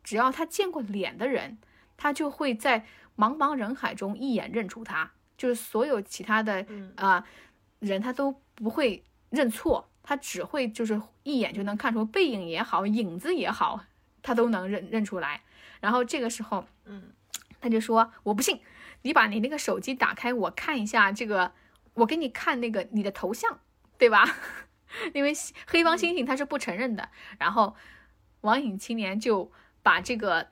[0.07, 1.57] 只要他见过脸的人，
[1.97, 2.85] 他就会在
[3.17, 7.27] 茫茫人海中一眼认出他，就是所有其他的啊
[7.79, 13.81] 人他都不会认错，他只会就是一眼就能看出背影也好，影子也好，
[14.21, 15.41] 他都能认认出来。
[15.81, 17.11] 然后这个时候，嗯，
[17.59, 18.61] 他就说：“我不信，
[19.01, 21.51] 你把你那个手机打开，我看一下这个，
[21.95, 23.59] 我给你看那个你的头像，
[23.97, 24.23] 对吧？
[25.13, 25.33] 因为
[25.67, 27.09] 黑帮猩猩他是不承认的。
[27.37, 27.75] 然后
[28.39, 29.51] 网瘾青年就
[29.87, 30.49] 把这个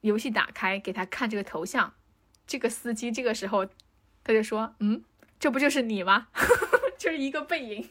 [0.00, 1.94] 游戏打开，给他看这个头像。
[2.44, 3.64] 这个司机这个时候
[4.24, 5.04] 他就说：‘嗯，
[5.38, 6.26] 这不就是你吗？
[6.98, 7.88] 就是一个背影。’”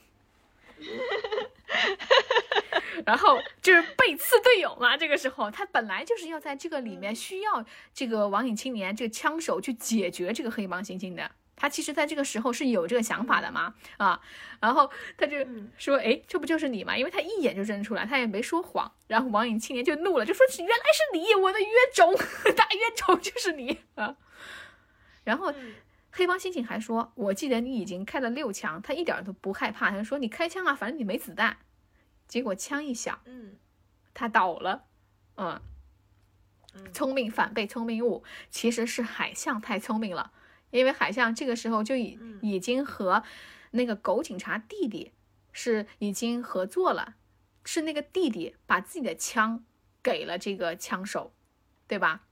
[3.05, 14.19] 然后就是背刺队友嘛，这个时候他本来就是要在这个里面需要这个网瘾青年这个枪手去解决这个黑帮猩猩的，他其实在这个时候是有这个想法的嘛啊，
[14.59, 15.37] 然后他就
[15.77, 16.97] 说，哎，这不就是你吗？
[16.97, 18.91] 因为他一眼就认出来，他也没说谎。
[19.07, 22.13] 然后网瘾青年就怒了，就说原来是你，我的冤种，
[22.55, 24.17] 大冤种就是你啊。
[25.23, 25.53] 然后
[26.11, 31.57] 黑帮刑警还说，我记得你已经开了六枪，他一点都不害怕，他说你开枪啊，反正你没子弹。
[32.27, 33.55] 结果枪一响，嗯，
[34.13, 34.85] 他倒了，
[35.35, 35.61] 嗯，
[36.91, 40.31] 聪明反被聪明误，其实是海象太聪明了，
[40.71, 43.23] 因为海象这个时候就已已经和
[43.71, 45.11] 那个狗警察弟弟
[45.51, 47.15] 是已经合作了，
[47.63, 49.63] 是那个弟弟把自己的枪
[50.03, 51.33] 给了这个枪手，
[51.87, 52.23] 对吧？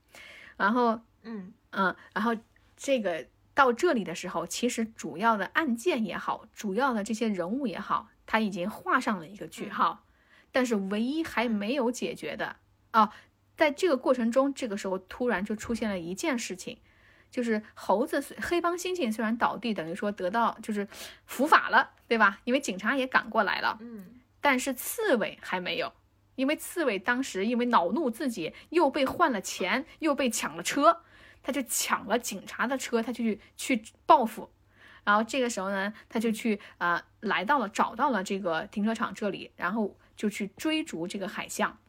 [0.57, 2.35] 然后，嗯嗯，然后
[2.75, 8.09] 这个到这里的时候，其实主要的案件也好，主要的这些人物也好。
[8.25, 10.05] 他已经画上了一个句号，
[10.49, 12.55] 但是唯一还没有解决的
[12.91, 13.13] 啊，
[13.57, 16.79] 在这个过程中，这个时候突然就出现了一件事情，
[17.33, 20.87] 就是猴子黑帮猩猩虽然倒地，等于说得到就是
[21.25, 22.39] 伏法了，对吧？
[22.43, 24.05] 因为警察也赶过来了，嗯，
[24.39, 25.91] 但是刺猬还没有，
[26.35, 31.01] 因为刺猬当时因为恼怒自己又被换了钱，又被抢了车，
[31.41, 34.51] 他就抢了警察的车，他就去去报复。
[35.03, 41.79] 然后这个时候呢，他就去啊，来到了，找到了这个停车场这里，然后就去追逐这个海象。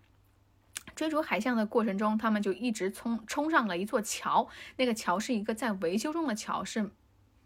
[0.95, 6.91] 追逐海象的过程中，他们就一直冲冲上了一座桥，那个桥是一个在维修中的桥，是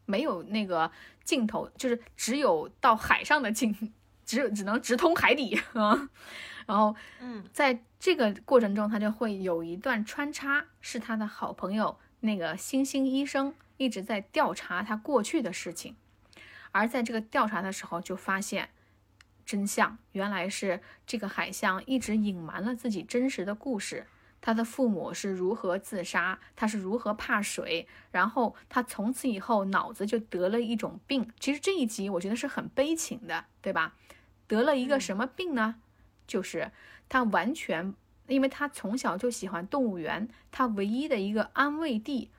[0.06, 0.90] 没有那个
[1.24, 3.92] 尽头，就是只有到海上的尽，
[4.24, 5.60] 只有只能直通海底。
[5.74, 6.08] 啊。
[6.66, 7.44] 然后嗯。
[7.52, 15.96] 在这个过程中，他就会有一段穿插，是他的好朋友那个星星医生一直在调查他过去的事情，
[16.70, 18.68] 而在这个调查的时候，就发现
[19.48, 24.06] 真相原来是这个海象一直隐瞒了自己真实的故事。
[24.42, 31.32] 他的父母是如何自杀，他是如何怕水，然后他从此以后脑子就得了一种病。
[31.40, 33.94] 其实这一集我觉得是很悲情的，对吧？
[34.46, 35.76] 得了一个什么病呢？
[36.26, 36.70] 就是
[37.08, 37.94] 他完全，
[38.26, 42.30] 因为他从小就喜欢动物园，他唯一的一个安慰地，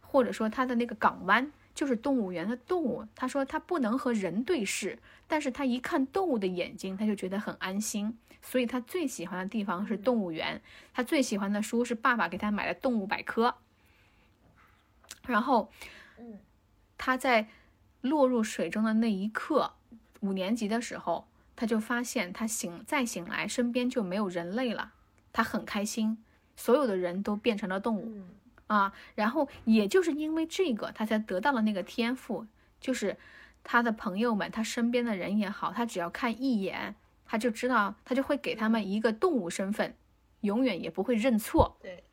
[0.00, 3.06] 或者说他的那个港湾就是动物园的动物。
[3.14, 8.16] 他说他不能和人对视，但是他一看动物的眼睛，他就觉得很安心。
[8.42, 10.62] 所以他最喜欢的地方是动物园，
[10.94, 13.48] 他最喜欢的书是爸爸给他买的《动物百科》。
[15.26, 15.72] 然后，
[16.18, 16.38] 嗯，
[16.96, 17.48] 他在
[18.02, 19.72] 落入水中的那一刻，
[20.20, 24.92] 五年级的时候，他就发现他醒再醒来，身边就没有人类了，
[25.32, 26.16] 他很开心，
[26.54, 28.04] 所有的人都变成了动物。
[28.06, 28.28] 嗯
[28.68, 32.46] 啊，然后也就是因为这个，他才得到了那个天赋，
[32.80, 33.16] 就是
[33.68, 36.94] 他的朋友们，他身边的人也好，他只要看一眼，
[37.24, 39.96] 他就知道，他就会给他们一个动物身份，
[40.42, 41.76] 永远也不会认错。
[41.82, 42.04] 对，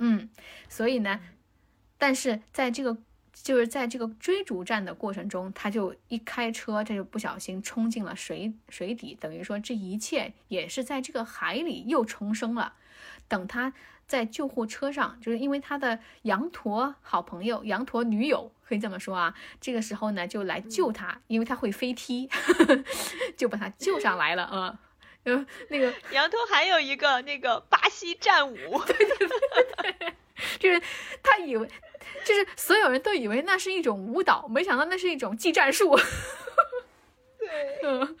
[0.00, 0.28] 嗯，
[0.68, 1.20] 所以呢，
[1.96, 2.98] 但是在这个
[3.32, 12.74] 就是在这个追逐战的过程中，他就一开车，他就不小心冲进了水水底，等于说这一切也是在这个海里又重生了。
[13.28, 13.72] 等他
[14.06, 22.28] 在救护车上，就是因为他的羊驼好朋友、羊驼女友可以这么说啊，这个时候呢就来救他，因为他会飞踢，
[23.36, 24.78] 就把他救上来了啊。
[25.24, 28.54] 呃，那个 羊驼还有一个那个巴西战舞，
[28.86, 30.14] 对对对
[30.60, 30.80] 就是
[31.22, 31.68] 他以为，
[32.24, 35.98] 就是所有人都以为那是一种舞蹈，没想到那是一种技战术。
[37.38, 38.16] 对，嗯，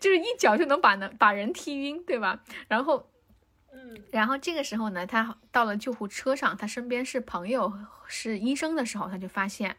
[0.00, 2.40] 就是一脚就能把能把人踢晕，对吧？
[2.66, 3.11] 然后，
[3.72, 4.02] 嗯。
[4.10, 7.72] 然后这个时候呢，他到了救护车上，他身边是朋友
[8.06, 9.76] 是医生的时候，他就发现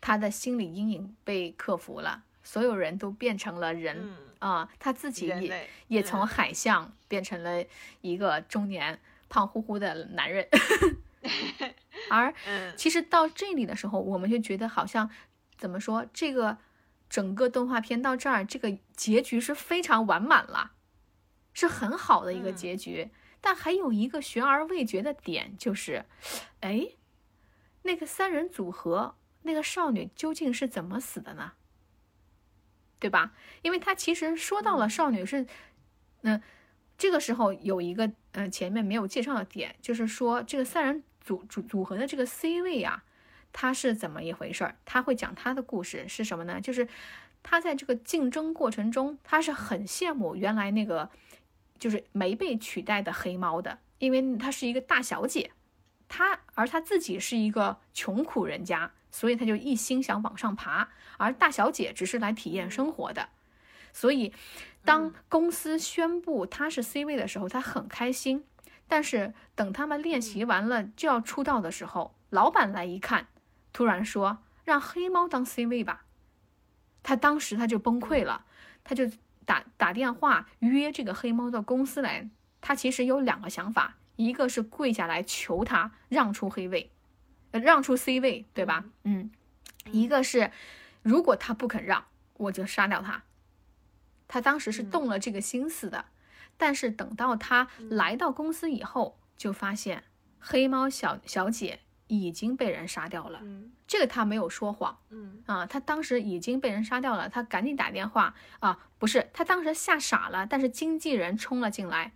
[0.00, 6.26] 他的心理阴影被克服了，所有人都变成了人嗯，啊、他自己也也从嗯。
[6.26, 7.64] 海象变成了
[8.00, 8.98] 一个中年
[9.28, 10.46] 胖乎乎的男人，
[12.10, 12.74] 而 嗯。
[12.76, 15.10] 其实到这里的时候，我们就觉得好像
[15.56, 16.58] 怎么说，这个
[17.08, 20.72] 整个动画片到这儿，这个结局是非常完满了，
[21.60, 23.10] 是很好的一个嗯结局。
[23.40, 26.04] 但还有一个悬而未决的点，就是，
[26.60, 26.88] 哎，
[27.82, 31.52] 那个三人组合，那个少女究竟是怎么死的呢？
[32.98, 33.32] 对吧？
[33.62, 35.46] 因为他其实说到了少女是，
[36.20, 36.42] 嗯、
[36.98, 43.04] 这个时候有一个嗯、呃前面没有介绍的点，就是说这个三人组组组合的这个 C 位啊，
[43.54, 44.76] 他是怎么一回事儿？
[44.84, 46.60] 他会讲他的故事是什么呢？
[46.60, 46.86] 就是
[47.42, 51.08] 他在这个竞争过程中，他是很羡慕原来那个
[51.80, 55.50] 就是没被取代的黑猫的，因为她是一个大小姐，
[56.06, 63.30] 她而她自己是一个穷苦人家，所以她就一心想往上爬，而大小姐只是来体验生活的。
[63.92, 64.32] 所以，
[64.84, 68.44] 当公司宣布她是 C 位的时候，她很开心。
[68.86, 73.28] 但是等他们练习完了就要出道的时候，老板来一看，
[73.72, 76.04] 突然说让黑猫当 C 位吧。
[77.02, 78.44] 他当时他就崩溃了，
[78.82, 79.08] 他就
[79.44, 82.28] 打打电话约这个黑猫到公司来。
[82.60, 86.92] 他其实有两个想法，一个是跪下来求他让出黑位，
[87.52, 88.84] 呃，让出 C 位，对吧？
[89.04, 89.30] 嗯，
[89.92, 90.50] 一个是
[91.02, 93.22] 如果他不肯让，我就杀掉他。
[94.28, 96.04] 他当时是动了这个心思的，
[96.58, 100.04] 但是等到他来到公司以后，就发现
[100.38, 101.80] 黑猫小小姐
[102.18, 103.40] 已经被人杀掉了。
[103.42, 103.70] 嗯。
[103.86, 104.98] 这个他没有说谎。
[105.10, 105.42] 嗯。
[105.46, 108.34] 啊，他当时已经被人杀掉了，他赶紧打电话。
[108.58, 112.12] 啊，不是，他当时吓傻了，但是经纪人冲了进来，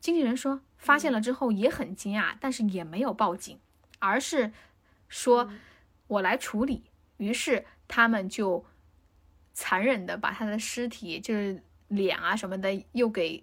[0.00, 3.58] 经纪人说发现了之后也很惊讶，但是也没有报警，
[3.98, 4.52] 而是
[5.08, 5.50] 说
[6.06, 6.84] 我来处理，
[7.18, 8.64] 于是他们就
[9.54, 13.42] 残忍的把他的尸体，就是脸啊什么的又给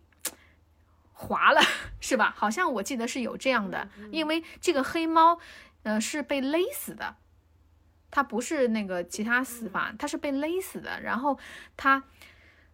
[1.13, 1.61] 划了，
[1.99, 2.33] 是吧？
[2.37, 5.39] 好像我记得是有这样的，因为这个黑猫，
[5.85, 7.15] 呃，是被勒死的，
[8.09, 10.99] 他不是那个其他死法，他是被勒死的。
[11.01, 11.37] 然后
[11.77, 12.03] 他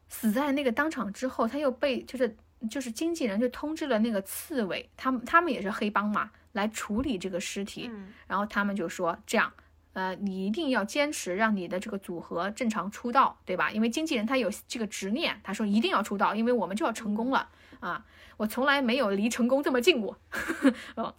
[0.07, 2.37] 死在那个当场之后，他又被就是
[2.69, 7.89] 就是经纪人就通知了那个刺猬，他们他们也是黑帮嘛，来处理这个尸体。
[7.91, 9.51] 嗯然后他们就说这样，
[9.91, 13.69] 呃，你一定要坚持让你的这个组合正常出道，对吧？
[13.71, 17.49] 因为经纪人他有这个执念，他说一定要出道，因为我们就要成功了
[17.81, 18.05] 啊！
[18.37, 20.17] 我从来没有离成功这么近过。
[20.95, 21.13] 哦，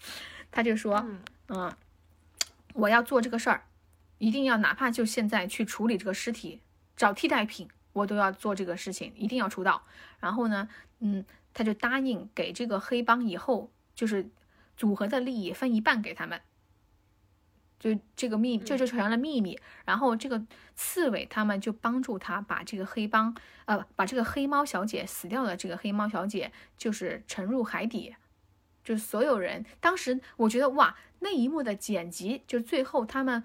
[0.50, 1.04] 他就说，
[1.52, 1.76] 嗯嗯，
[2.72, 3.64] 我要做这个事儿，
[4.16, 6.62] 一定要哪怕就现在去处理这个尸体，
[6.96, 9.82] 找替代品，我都要做这个事情，一定要出道。
[10.18, 10.68] 然后呢，
[11.00, 14.30] 嗯，他就答应给这个黑帮以后就是
[14.78, 16.40] 组合的利益分一半给他们。
[17.78, 19.58] 就这个秘，这就成了秘密。
[19.84, 20.40] 然后这个
[20.74, 23.36] 刺猬他们就帮助他把这个黑帮，
[23.66, 28.14] 呃，把这个黑猫小姐死掉的这个黑猫小姐，就是沉入海底。
[28.84, 33.42] 就是所有人当时，我觉得哇，那一幕的剪辑，就最后他们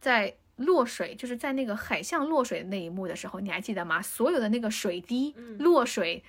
[0.00, 4.00] 在落水，就是在那个海象落水的那一幕的时候，你还记得吗？
[4.00, 6.22] 所有的那个水滴落水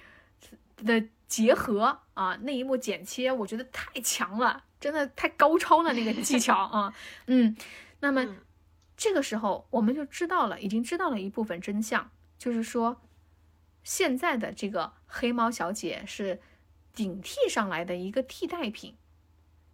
[0.78, 4.64] 的结合啊，那一幕剪切，我觉得太强了。
[4.80, 6.94] 真的太高超了，那个技巧 啊，
[7.26, 7.58] 嗯，
[8.00, 8.36] 那么
[8.96, 13.02] 这个时候我们就知道了，已经知道了一部分真相，就是说
[13.84, 16.40] 现在的这个黑猫小姐是
[16.94, 18.96] 顶替上来的一个替代品。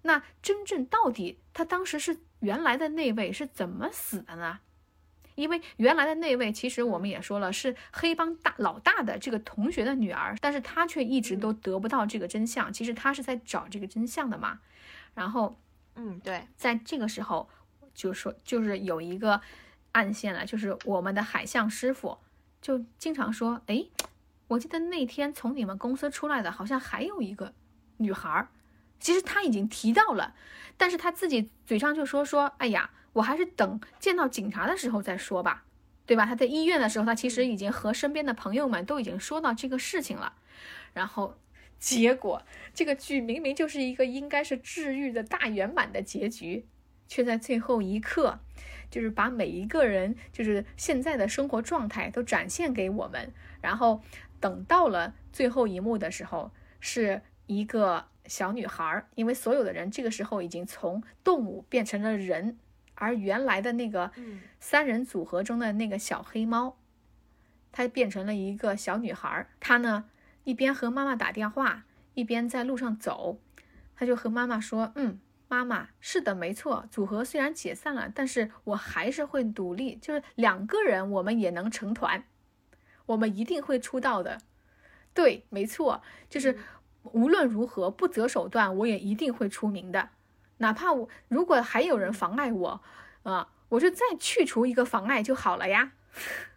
[0.03, 4.59] 那真正到底他当时是原来的那位是怎么死的呢？
[5.35, 12.71] 因为原来的那位其实我们也说了是黑帮大老大的这个同学的女儿，但是她却一直都得不到这个真相。
[12.71, 14.59] 其实她是在找这个真相的嘛。
[15.15, 15.57] 然后，
[15.95, 17.49] 嗯，对，在这个时候，
[17.95, 19.41] 就说就是有一个
[19.93, 22.19] 暗线了，就是我们的海象师傅
[22.61, 23.85] 就经常说，哎，
[24.49, 27.55] 我记得那天从你们公司出来的好像还有一个
[27.97, 28.49] 女孩儿，
[29.03, 30.33] 其实他已经提到了，
[30.77, 35.65] 但是他自己嘴上就说说，哎呀，我还是等见到警察的时候再说吧，
[36.05, 36.25] 对吧？
[36.25, 40.33] 他在医院的时候，他其实已经和身边的朋友们都已经说到这个事情了，
[40.93, 41.37] 然后。
[41.79, 42.41] 结果，
[42.73, 46.65] 这个剧明明就是一个应该是治愈的大圆满的结局，
[47.09, 48.39] 却在最后一刻，
[48.89, 53.33] 就是把每一个人就是现在的生活状态都展现给我们。
[53.59, 54.01] 然后
[54.39, 62.57] 等到了最后一幕的时候，是一个小女孩，因为所有的人这个时候已经从动物变成了人，
[62.95, 64.11] 而原来的那个
[64.59, 66.77] 三人组合中的那个小黑猫，
[67.71, 70.05] 它变成了一个小女孩，她呢。
[70.45, 73.39] 一边和妈妈打电话，一边在路上走，
[73.95, 75.17] 她就和妈妈说：“嗯，
[75.47, 82.25] 妈妈，是的，没错，组合虽然解散了，但是我还是会努力，就是两个人我们也能成团，
[83.05, 84.41] 我们一定会出道的。
[85.13, 86.57] 对，没错，就是
[87.11, 90.09] 无论如何不择手段，我也一定会出名的，
[90.57, 92.81] 哪怕我如果还有人妨碍我，
[93.23, 95.91] 啊，我就再去除一个妨碍就好了呀，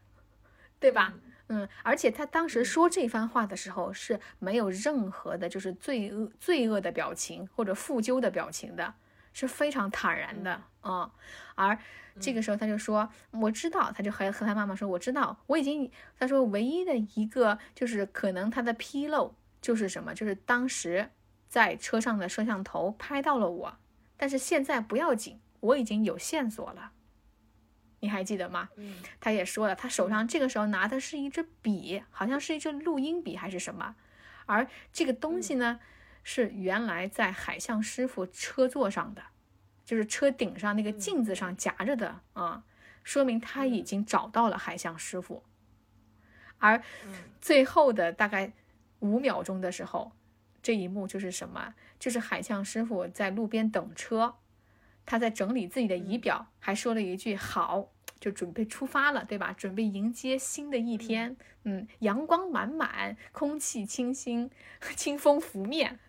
[0.81, 1.15] 对吧？”
[1.49, 8.95] 嗯，而且他当时说这番话的时候是没有任何的，就是罪恶、罪恶的表情或者负疚的表情的，
[9.33, 11.13] 是非常坦然的啊。
[11.55, 11.79] 而
[12.19, 15.89] 这个时候他就说：“我知道。”他就和和他妈妈说：“我知道，我已经……
[16.19, 19.33] 他说唯一的一个就是可能他的纰漏
[19.67, 21.11] 就是什么，就是当时
[21.49, 23.77] 在车上的摄像头拍到了我，
[24.17, 26.93] 但是现在不要紧，我已经有线索了。”
[27.99, 28.69] 你还记得吗？
[28.77, 33.97] 嗯，他也说了，他手上这个时候拿的是一支笔，好像是一支录音笔还是什么，
[34.45, 35.81] 而这个东西呢，
[36.23, 39.25] 是原来在海象师傅车座上的，
[39.85, 42.63] 就是车顶上那个镜子上夹着的啊，
[43.03, 45.43] 说明他已经找到了海象师傅。
[46.59, 46.81] 而
[47.41, 48.53] 最后的大概
[49.01, 50.13] 五秒钟的时候，
[50.63, 51.75] 这一幕就是什么？
[51.99, 54.37] 就是海象师傅在路边等车。
[55.05, 59.53] 他在整理自己的仪表，还说了一句“好”，就准备出发了，对吧？
[59.53, 61.37] 准备迎接新的一天。
[61.63, 64.51] 嗯，阳光满满，空气清新，
[64.97, 66.01] 清风拂面。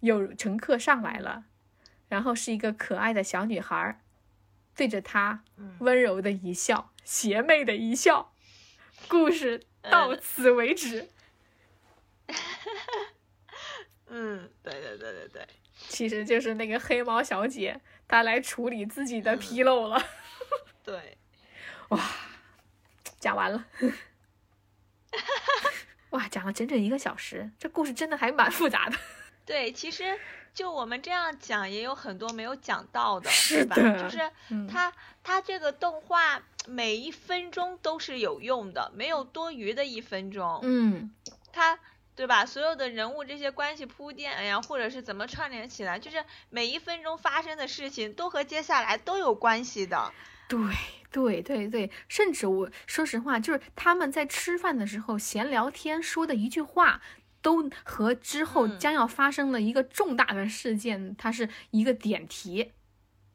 [0.00, 1.46] 有乘客上来了，
[2.08, 3.98] 然后是一个可爱的小女孩，
[4.74, 5.42] 对着他
[5.78, 8.32] 温柔的一笑，邪魅的一笑。
[9.08, 11.08] 故事到此为止。
[14.08, 15.46] 嗯，对对对对对。
[15.88, 17.78] 其实就是那个黑猫小姐，
[18.08, 20.02] 她来处理自己的纰漏了。
[20.82, 21.18] 对，
[21.90, 22.00] 哇，
[23.20, 23.66] 讲完了。
[26.10, 28.96] 哇，讲了整整一个小时，这故事真的还蛮复杂的。
[29.44, 30.18] 对，其实
[30.54, 33.76] 就我们这样讲，也有很多没有讲到的，是吧？
[33.76, 34.18] 就是
[34.66, 34.90] 它，
[35.22, 40.58] 它这个动画每一分钟都是有用的，没有多余的一分钟。
[40.62, 41.12] 嗯，
[41.52, 41.78] 它。
[42.16, 42.46] 对吧？
[42.46, 50.10] 所有的人物这些关系铺垫呀，或者是怎么串联起来，就是每一分钟发生的事情都和接下来都有关系的。
[50.48, 50.58] 对
[51.10, 57.02] 对对对，甚至我说实话，就是他们在吃饭的时候闲聊天说的一句话，
[57.42, 62.72] 都和之后将要发生的一个重大的事件，它是一个点题，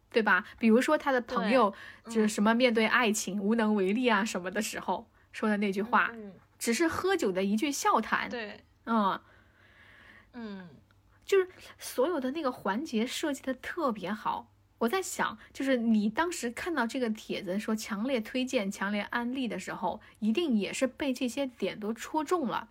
[0.10, 0.46] 对吧？
[0.58, 1.74] 比如说他的朋友
[2.06, 6.12] 就是什么面对爱情无能为力啊什么的时候说的那句话，
[6.58, 8.28] 只是喝酒的一句笑谈。
[8.28, 8.60] 对。
[8.86, 9.22] 嗯，
[10.34, 10.68] 嗯，
[11.26, 14.48] 就是所有的那个环节设计的特别好，
[14.80, 22.70] 我在想，就是你当时看到这个帖子说强烈推荐、强烈安利的时候，一定也是被这些点都戳中了。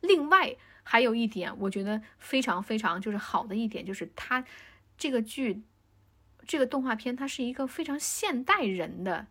[0.00, 4.44] 另外还有一点，我觉得非常非常就是好的一点，就是它
[4.96, 5.62] 这个剧、
[6.46, 9.26] 这个动画片，它是一个非常现代人的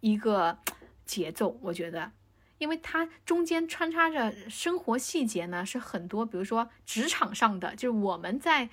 [0.00, 0.58] 一个
[1.06, 2.12] 节奏，我觉得。
[2.58, 8.68] 因为它中间穿插着生活细节呢，是很多，比如说职场上的，就是我们在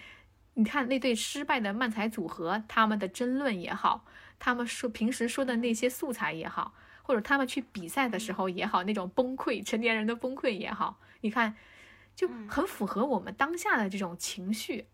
[0.55, 4.05] 你看那对失败的漫才组合，他们的争论也好，
[4.39, 6.73] 他们说平时说的那些素材也好，
[7.03, 11.55] 或者他们去比赛的时候也好，那种崩溃，成年人的崩溃也好，你看
[12.15, 14.87] 就很符合我们当下的这种情绪。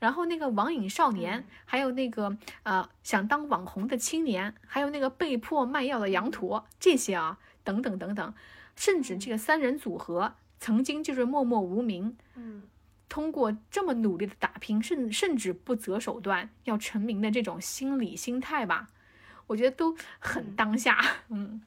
[0.00, 7.38] 然后那个网瘾少年，还有那个呃想当网红的青年，还有那个被迫卖药的羊驼，这些啊。
[7.64, 8.34] 等等等等，
[8.76, 12.62] 甚至这个三人组合曾经就是默默无名，嗯，
[13.08, 18.88] 通过这么努力的打拼，甚甚至不择手段要成名的这种心理心态吧，
[19.46, 20.98] 我觉得都很当下，
[21.28, 21.62] 嗯，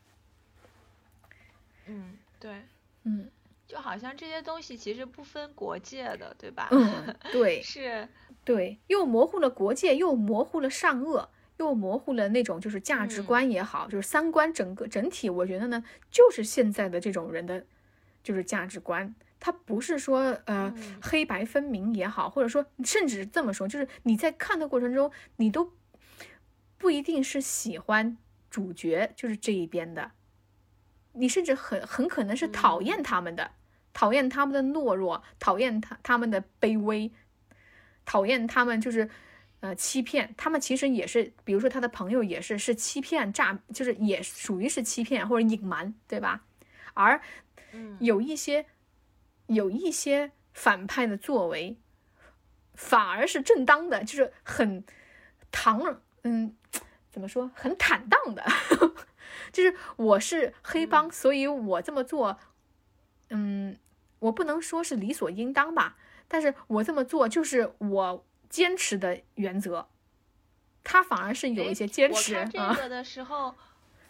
[1.87, 2.63] 嗯，对，
[3.03, 3.29] 嗯，
[3.67, 6.69] 就好像这些东西其实不分国界的，对吧？
[6.71, 8.07] 嗯，对， 是，
[8.45, 11.29] 对，又模糊了国界，又模糊了善恶。
[11.57, 17.65] 又模糊了那种就是价值观也好，就是三观整个整体，我觉得呢，就是现在的这种人的，
[18.21, 25.73] 就是价值观，他不是说呃黑白分明也好，或者说甚至这么说，就是你在看的过程中，你都
[26.77, 28.15] 不一定是喜欢
[28.51, 30.11] 主角就是这一边的，
[31.13, 33.49] 你甚至很很可能是讨厌他们的，
[33.93, 37.11] 讨厌他们的懦弱，讨厌他他们的卑微，
[38.05, 39.09] 讨厌他们就是。
[39.59, 46.45] 呃，欺骗他们其实也是，比如说他的朋友也是，是欺骗诈，就是也属于是欺骗或者隐瞒，对吧？
[46.93, 47.19] 而
[47.99, 48.67] 有一些
[49.47, 51.75] 有一些反派的作为，
[52.75, 54.83] 反而是正当的，就是很
[55.51, 56.55] 堂，嗯，
[57.09, 58.45] 怎么说，很坦荡的，
[59.51, 62.37] 就是我是黑帮，所以我这么做，
[63.29, 63.75] 嗯，
[64.19, 65.97] 我不能说是理所应当吧，
[66.27, 68.23] 但是我这么做就是我。
[68.49, 69.87] 坚持的原则，
[70.83, 72.35] 他反而是有一些坚持。
[72.35, 73.53] 我看这个的时候，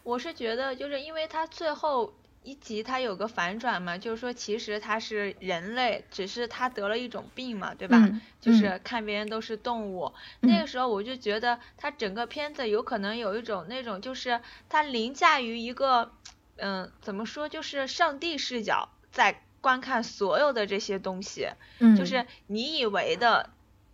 [0.02, 8.08] 我是觉得，就是因为他最后一集他有个反转嘛，就是说其实他是人类，只是他得了一种病嘛，对吧？
[8.40, 10.12] 就是看别人都是动物。
[10.40, 16.12] 那个时候我就觉得他整个片子有可能有一种那种，就是他凌驾于一个，
[16.56, 21.48] 嗯，怎么说，就是上帝视角在观看所有的这些东西，
[21.96, 23.50] 就是你以为的。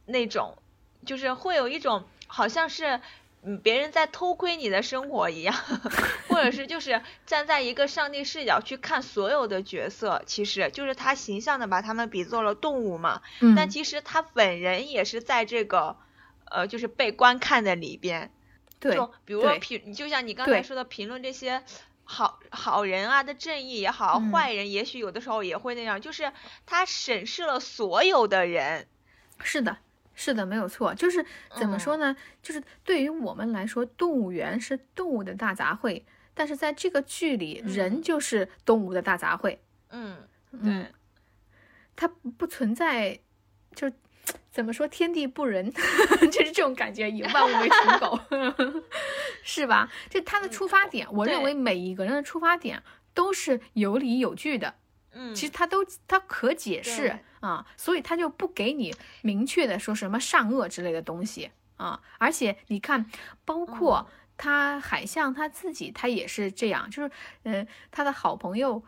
[0.06, 0.56] 那种，
[1.06, 3.00] 就是会有一种好像是，
[3.42, 5.54] 嗯，别人在偷窥你的生活一样，
[6.28, 13.22] 或者是就是站在一个上帝视角去看所有的角色，其实就是他形象的把他们比作了动物嘛。
[13.40, 13.54] 嗯。
[13.54, 15.96] 但其实他本人也是在这个，
[16.50, 18.30] 呃，就是被观看的里边。
[18.80, 18.94] 对。
[18.94, 21.62] 就比如说评，就像你刚才说的评论这些
[22.04, 26.32] 好好人啊的正义也好，坏人也许有的时候也会那样，就是
[26.66, 28.86] 他审视了所有的人。
[29.42, 29.76] 是的。
[30.14, 31.24] 是的，没有错，就是
[31.56, 32.16] 怎么说呢？
[32.42, 36.02] 就是对于我们来说，动物园是动物的大杂烩，
[36.34, 39.58] 但是在这个剧里，人就是动物的大杂烩。
[39.90, 40.16] 嗯，
[40.62, 40.86] 对，
[41.96, 42.08] 它
[42.38, 43.18] 不存在，
[43.74, 43.90] 就
[44.50, 45.72] 怎么说天地不仁，
[46.30, 48.18] 就是这种感觉，以万物为刍 狗，
[49.42, 49.90] 是吧？
[50.08, 54.74] 这它的出发点，我认为每一个人的出发点都是有理有据的。
[55.16, 62.00] 嗯，其实它都它可解释啊，所以他就不给你明确的说什么善恶之类的东西啊。
[62.16, 63.04] 而且你看，
[63.44, 67.10] 包括他海象他自己，他也是这样，就是
[67.42, 68.82] 嗯，他的好朋友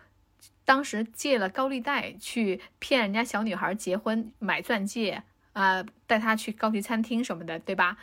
[0.64, 7.98] 当时借了高利贷去骗人家小女孩结婚买钻戒啊，带她去高级餐厅什么的，对吧？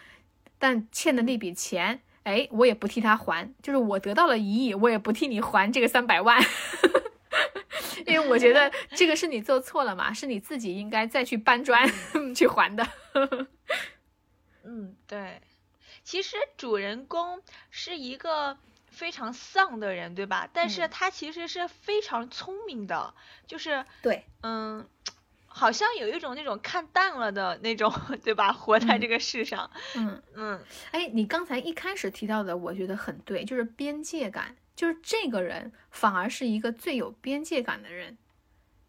[0.59, 6.39] 但欠的那笔钱，哎，我也不替他还，就是我得到了一亿，我也不替你还这个三百万。
[8.13, 11.89] 因为我觉得这个是你做错了嘛，是你自己应该再去搬砖
[12.35, 12.87] 去还的。
[14.63, 15.41] 嗯，对。
[16.03, 17.41] 其实主人公
[17.71, 18.57] 是一个
[18.89, 20.49] 非常丧的人，对吧？
[20.51, 23.13] 但是他其实是非常聪明的，
[23.47, 24.85] 就是对，嗯，
[25.53, 27.93] 好像有一种那种看淡了的那种，
[28.23, 28.51] 对吧？
[28.51, 29.69] 活在这个世上。
[29.95, 30.59] 嗯嗯。
[30.91, 34.55] 哎，你刚才一开始提到的，我觉得很对，就是边界感。
[34.75, 38.17] 就是这个人反而是一个最有边界感的人，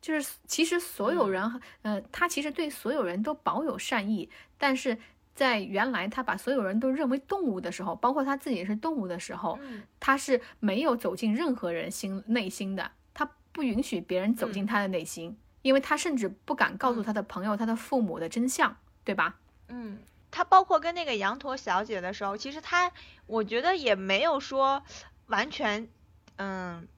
[0.00, 4.96] 就是其实所有人，呃，他其实对所有人都保有善意，但是
[5.34, 9.58] 在原来他把所有人都认为动物的时候，包括他自己是动物的时候，
[10.00, 19.40] 他是没有走进任何人心内心的，他不允许别人走进他的内心，因为他甚至不敢告诉他的朋友、他的父母的真相，对吧？
[19.68, 19.98] 嗯。
[20.30, 22.90] 他包括跟那个羊驼小姐的时候，其实他
[23.26, 24.82] 我觉得也没有说
[25.26, 25.88] 完全，
[26.36, 26.88] 嗯，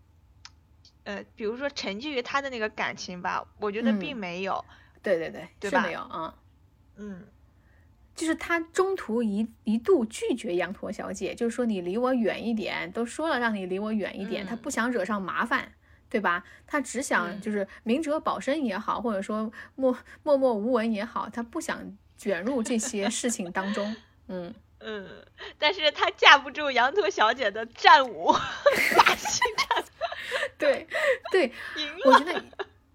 [1.05, 4.65] 呃，比如说沉浸于他的那个感情吧，我觉得嗯并没有，
[5.03, 6.35] 对对对，对吧是没有啊。
[6.97, 7.27] 嗯
[8.15, 15.75] 就是他中途一一度拒绝羊驼小姐，就是说你离我远一点，都说了让你离我远一点，他嗯不想惹上麻烦，
[16.09, 16.45] 对吧？
[16.67, 23.97] 他只想嗯就是明哲保身也好，或者说默默默无闻也好，他不想卷入这些事情当中。
[24.29, 25.25] 嗯， 嗯，
[25.59, 28.33] 但是他架不住羊驼小姐的战舞，
[28.97, 29.85] 把戏战
[30.59, 30.87] 对
[31.31, 31.53] 对，
[32.05, 32.45] 我觉得，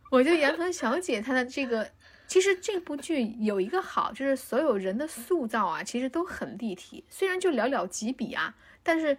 [0.09, 1.89] 我觉得羊驼小姐她的这个，
[2.27, 7.03] 其实这部剧有一个好，就是所有人的塑造啊，其实都很立体。
[7.09, 9.17] 虽然就寥寥几笔啊，但是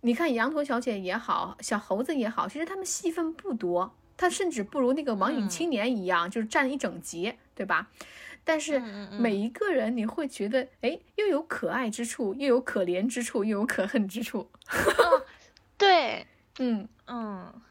[0.00, 5.48] 你看羊驼小姐也好，小猴子也好，其实他们戏份不多，他甚至不如那个网瘾嗯。
[5.48, 7.88] 青年一样，就是占一整集，对吧？
[8.44, 8.78] 但是
[9.18, 14.50] 每一个人你会觉得，哎，又有可爱之处，又有可怜之处，又有可恨之处。
[15.76, 16.26] 对，
[16.58, 16.88] 嗯。
[17.10, 17.62] 嗯，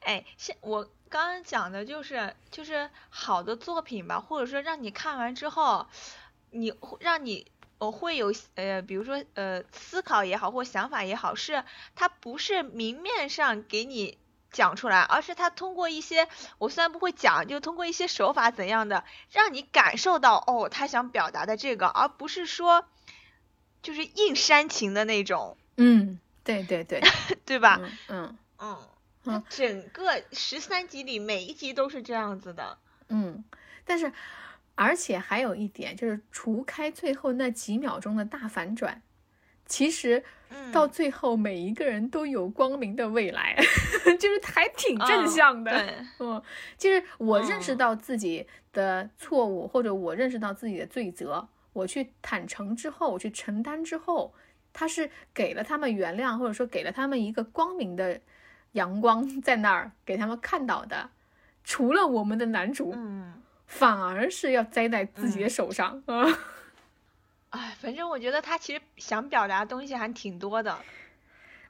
[0.00, 5.86] 哎，现我刚刚讲的就是就是好的作品吧，或者说让你看完之后，
[6.50, 7.46] 你会让你
[7.78, 11.64] 我会有呃，比如说呃思考也好，或想法也好，是
[11.94, 14.18] 它不是明面上给你
[14.50, 16.28] 讲出来，而是它通过一些
[16.58, 22.84] 我虽然不会讲，就通过一些手法怎样的，让你感受到哦，他想表达的这个，而不是说
[23.82, 27.02] 就是硬煽情的那种，嗯，对对对，
[27.44, 27.80] 对 吧？
[27.80, 28.38] 嗯嗯。
[28.60, 28.78] 嗯，
[29.24, 32.78] 它嗯整个十三集里每一集都是这样子的。
[33.08, 33.44] 嗯，
[33.84, 34.12] 但是
[34.78, 39.02] 而且还有一点就是，除开最后那几秒钟的大反转，
[39.66, 43.56] 其实嗯，到最后每一个人都有光明的未来，
[44.20, 45.72] 就是还挺正嗯向的。
[45.72, 46.40] 对，嗯，
[46.78, 54.32] 就是我认识嗯到自己的错误，或者我认识到自己的罪责，我去坦诚之后，我去承担之后，
[54.72, 58.20] 他是给了他们原谅，或者说给了他们一个光明的
[58.72, 61.10] 阳光在那儿给他们看到的。
[61.64, 66.02] 除了我们的男主，嗯，反而是要栽在自己的手上。
[66.06, 66.36] 嗯，
[67.50, 70.76] 哎，反正我觉得他其实想表达的东西还挺多的。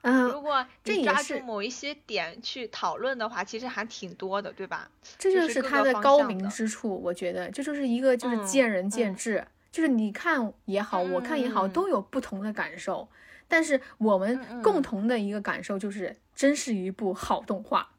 [0.03, 4.89] 嗯如果你抓是住某一些点去讨论的话，其实还挺多的，对吧？
[5.19, 13.09] 这就就是是他的高明之处，我觉得这就是一个就是嗯见仁见嗯智，就是你看也好，我看也好，嗯都有不同的感受。
[13.49, 17.91] 但是我们嗯共嗯同的一个感受就是，真是一部好动画。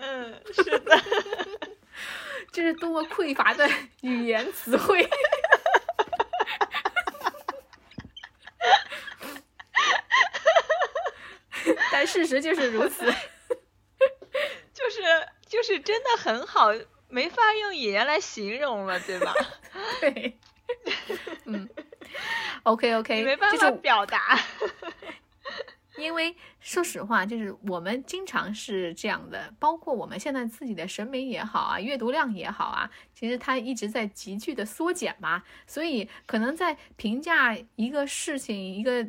[0.00, 1.00] 嗯，是的。
[2.52, 3.68] 这是多么匮乏的
[4.00, 5.08] 语言词汇。
[11.92, 13.04] 但事实就是如此。
[14.72, 15.02] 就是
[15.46, 16.68] 就是真的很好，
[17.08, 19.34] 没法用语言来形容了，对吧？
[20.00, 20.38] 对，
[21.44, 21.68] 嗯
[22.62, 24.38] ，OK 你 OK，没办法就是表达。
[25.98, 39.06] 因为说实话，就是我们经常是这样的，包括我们现在自己的审美也好啊，阅读量也好啊，其实它一直在急剧的缩减嘛，所以可能在评价一个事情、一个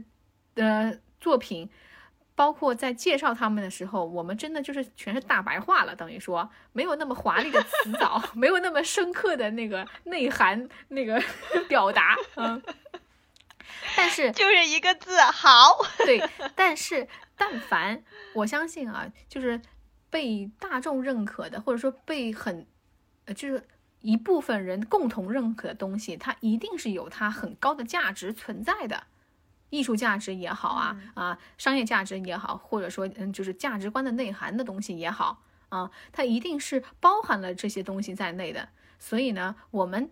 [0.55, 1.69] 呃作品。
[2.35, 11.21] 包括在介绍他们的时候，我们真的就是全是大白话了，等于说没有那么华丽的词藻， 没有那么深刻的那个内涵、那个
[11.67, 12.63] 表达，嗯。
[13.95, 15.77] 但是就是一个字，好。
[15.99, 16.21] 对，
[16.55, 19.61] 但是但凡我相信啊，就是
[20.09, 22.65] 被大众认可的，或者说被很，
[23.25, 23.67] 呃，就是
[24.01, 29.03] 一部分人共同认可的东西，它一定是有它很高的价值存在的。
[29.71, 38.69] 艺术价值也好啊，啊，商业价值也好，或者说嗯，就是价值观的内涵的东西也好啊，它一定是包含了这些东西在内的。
[38.97, 40.09] 所以呢，我们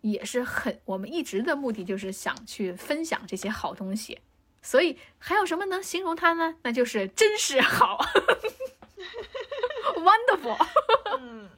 [0.00, 4.20] 也是很，我们一直的目的就是想去分享这些好东西。
[4.60, 6.56] 所以还有什么能形容它呢？
[6.62, 8.04] 那就是真是好，
[9.96, 10.56] wonderful。
[11.20, 11.48] 嗯，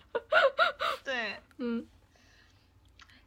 [1.02, 1.36] 对。
[1.58, 1.86] 嗯，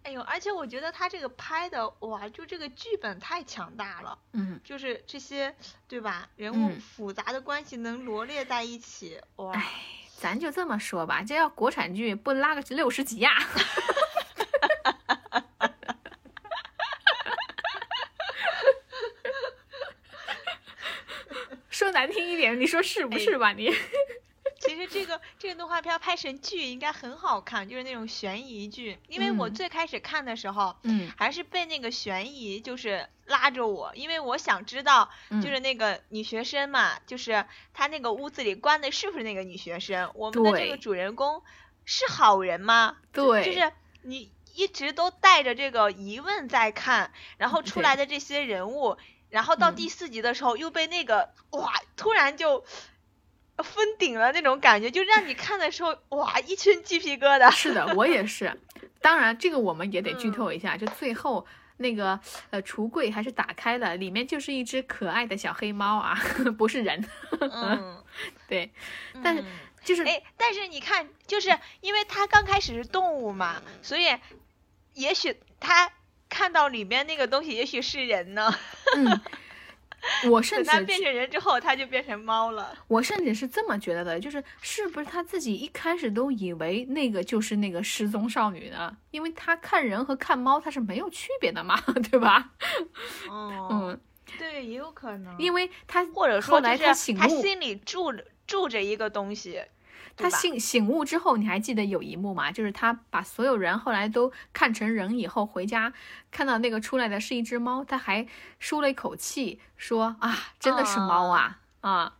[0.03, 5.53] 哎呦，而且我觉得他这个拍的哇，就这个剧本太强大了，嗯，就是这些
[5.87, 6.29] 对吧？
[6.35, 9.71] 人物嗯复杂的关系能罗列在一起，哇，哎，
[10.17, 13.63] 咱就这么说吧，这要国产剧不拉个六十集呀、 说
[21.93, 23.71] 难听一点，你说是不是吧你？
[24.59, 28.97] 其实这个这个动画片拍成剧应该很好看，就是那种悬疑剧。
[29.07, 40.11] 因为我嗯最开始看的时候，嗯还是被那个悬疑就是拉着我，因为我想知道，嗯就是那个女学生嘛，就是她那个屋子里关的是不是那个女学生？
[40.15, 41.41] 我们的这个主人公
[41.83, 42.97] 是好人吗？
[43.11, 43.71] 就对就是
[44.03, 48.97] 你一直都带着这个疑问在看，然后出来的这些人物，
[49.33, 52.63] 然后到嗯第四集的时候又被那个哇，突然就。
[53.57, 57.51] 封顶了那种感觉，就让你看的时候哇一群鸡皮疙瘩。
[57.51, 58.59] 是的，我也是。
[58.99, 61.45] 当然，这个我们也得剧嗯透一下，就最后
[61.77, 62.19] 那个
[62.49, 66.19] 呃橱柜还是打开了，里面就是一只可爱的小黑猫啊，
[66.57, 67.07] 不是人。
[67.39, 68.03] 嗯，
[68.49, 68.71] 对，
[69.23, 69.45] 但是嗯
[69.83, 74.17] 就是哎，但是你看，就是因为它刚开始是动物嘛，所以
[74.95, 75.91] 也许它
[76.33, 78.51] 看到里边那个东西，也许是人呢。
[78.95, 79.21] 嗯，
[80.31, 82.75] 我甚至变成人之后，它就变成猫了。
[82.87, 88.97] 我甚至是这么觉得的，就是是不是他自己一开始都以为那个就是那个失踪少女呢？
[89.11, 91.79] 因为他看人和看猫他是没有区别的嘛，
[92.09, 92.49] 对吧？
[93.29, 94.01] 哦，嗯，
[94.39, 95.37] 对，也有可能。
[95.37, 99.61] 因为他或者后来说就是他醒悟，心里住着住着一个东西，
[100.15, 102.51] 他醒醒悟之后，你还记得有一幕吗？
[102.51, 105.91] 就是他把所有人后来都看成人以后，回家
[106.31, 108.27] 看到那个出来的是一只猫，他还
[108.59, 111.59] 舒了一口气，说啊，真的是猫啊。
[111.81, 112.13] 啊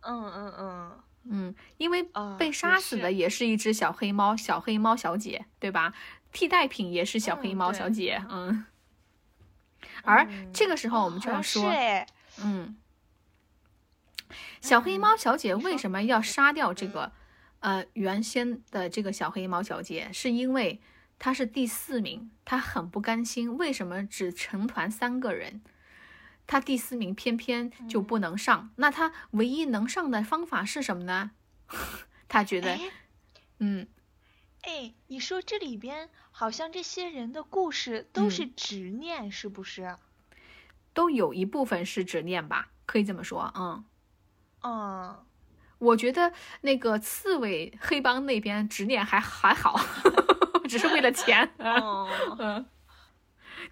[0.00, 0.92] 嗯嗯嗯，
[1.24, 2.08] 嗯，因为
[2.38, 5.92] 被杀死的也是一只小黑猫，小黑猫小姐，对吧？
[6.32, 8.64] 替代品也是小黑嗯猫小姐，嗯。
[10.02, 11.70] 而嗯这个时候我们就要说，
[12.42, 12.76] 嗯，
[14.60, 17.12] 小黑嗯猫小姐为什么要杀掉这个
[17.60, 20.10] 呃原先的这个小黑猫小姐？
[20.12, 20.80] 是因为
[21.18, 25.62] 她是第四名，她很不甘心，为什么只成团三个人？
[26.46, 31.32] 她第四名偏偏就嗯不能上，那她唯一能上的方法是什么呢？
[32.26, 32.80] 她觉得，哎
[33.58, 33.86] 嗯，
[34.62, 39.96] 哎，你说这里边好像这些人的故事都嗯是执念，是不是？
[40.94, 43.84] 都有一部分是执念吧，可以这么说，嗯。
[44.62, 45.24] 嗯，
[45.78, 46.32] 我觉得
[46.62, 49.78] 那个刺猬黑帮那边执念还还好，
[50.68, 51.48] 只是为了钱。
[51.58, 52.08] 哦，
[52.38, 52.66] 嗯，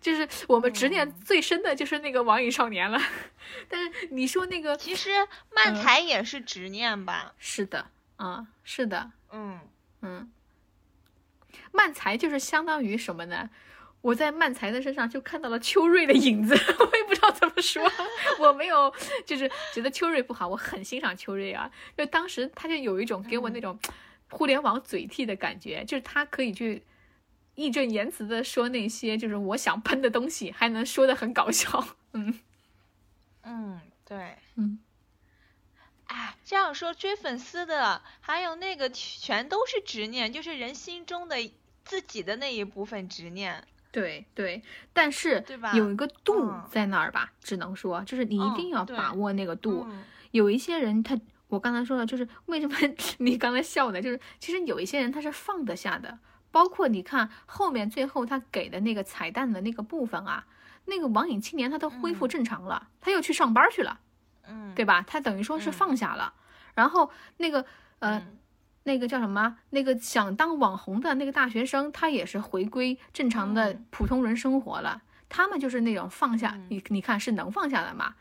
[0.01, 3.01] 就是我们执念最深的就是那个网瘾少年了。
[3.69, 5.11] 但是你说那个其实
[5.55, 7.35] 漫嗯才也是执念吧？
[7.39, 7.87] 是的，
[8.17, 9.61] 啊、是的，嗯，
[10.03, 10.31] 嗯，
[11.73, 13.51] 漫才就是相当于什么呢？
[14.07, 17.83] 我在曼才的身上就看到了秋瑞的影子， 我也不知道怎么说。
[18.39, 21.69] 我没有，就是觉得秋瑞不好，我很欣赏秋瑞啊。
[21.99, 23.77] 就当时他就有一种给我那种
[24.31, 26.85] 互联网嘴替的感觉，就是他可以去
[27.57, 31.85] 义正言辞的说那些就是我想喷的东西，还能说的很搞笑。
[32.13, 32.39] 嗯
[33.43, 34.37] 嗯，对。
[34.55, 34.79] 嗯，
[36.05, 41.51] 哎，这样说追粉丝的，还有那个全都是执念，就是人心中的
[41.85, 43.65] 自己的那一部分执念。
[43.97, 44.63] 对对，
[44.93, 46.07] 但是对吧有一个？
[46.23, 46.63] 度嗯。
[46.71, 49.87] 在那儿吧，只能说就是你一定要把握那个度。
[49.89, 50.05] 嗯。
[50.33, 51.19] 有一些人他，
[51.49, 52.77] 我刚才说了，就是为什么
[53.19, 56.19] 你刚才笑的，就是其实有一些人他是放得下的，
[56.51, 60.45] 包括你看后面最后他给的那个彩蛋的那个部分啊，
[60.85, 62.29] 那个网瘾青年他都恢复嗯。
[62.29, 64.01] 正常了，他又去上班去了，
[64.47, 65.01] 嗯，对吧？
[65.07, 66.35] 他等于说是嗯放下了，
[66.75, 67.65] 然后那个
[68.01, 68.23] 呃。
[68.87, 69.59] 嗯那个叫什么？
[69.71, 75.03] 那个想当网红的那个大学生，他也是回归正常的嗯普通人生活了。
[75.29, 78.15] 他们就是那种放下，嗯你你看是能放下的嘛？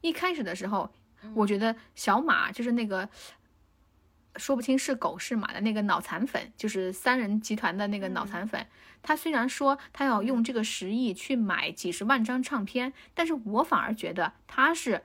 [0.00, 0.90] 一开始的时候，
[1.34, 3.08] 我嗯觉得小马就是那个
[4.36, 8.66] 说不清是狗是马的那个脑残粉，就是三人集团的那个脑残粉。
[9.00, 15.02] 他虽然说他要用这个十亿去买几十万张唱片，但是我反而觉得他是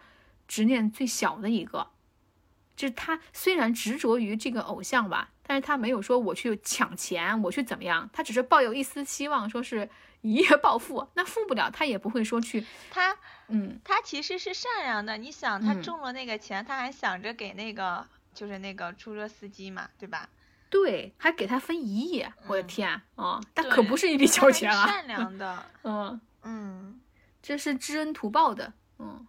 [0.48, 1.90] 执念最小的一个。
[2.80, 9.89] 就是他虽然执着于这个偶像吧，但是他没有说我去抢钱，我去怎么样，他只是抱有一丝希望，说是
[10.22, 11.06] 一夜暴富。
[11.14, 13.18] 那富不了，他也不会说去，他
[13.49, 20.30] 嗯，他其实是善良的，你想他嗯中了那个钱，他还想着给那个就是那个出租车司机嘛，对吧？
[20.69, 27.01] 对，还给他分一亿，我的嗯天啊，那对可不是一笔小钱啊，善良的，嗯，嗯
[27.41, 29.27] 这是知恩图报的，嗯，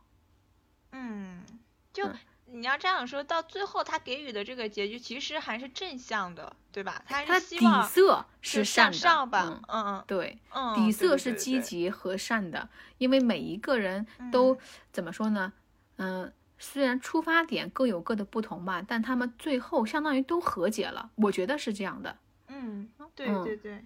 [0.92, 1.44] 嗯，
[1.92, 2.14] 就嗯
[2.52, 7.02] 你要这样说，到最后他给予的这个结局其实还是正向的，对吧？
[7.06, 12.68] 他希望色是善上吧嗯，对，嗯，底色是积极和善的，
[12.98, 14.58] 因为每一个人都、嗯
[14.92, 15.52] 怎么说呢？
[15.96, 22.16] 嗯、虽然出发点各有各的不同吧，但他们最后相当于都和解了，我觉得是这样的。
[22.48, 23.84] 嗯，对嗯对对，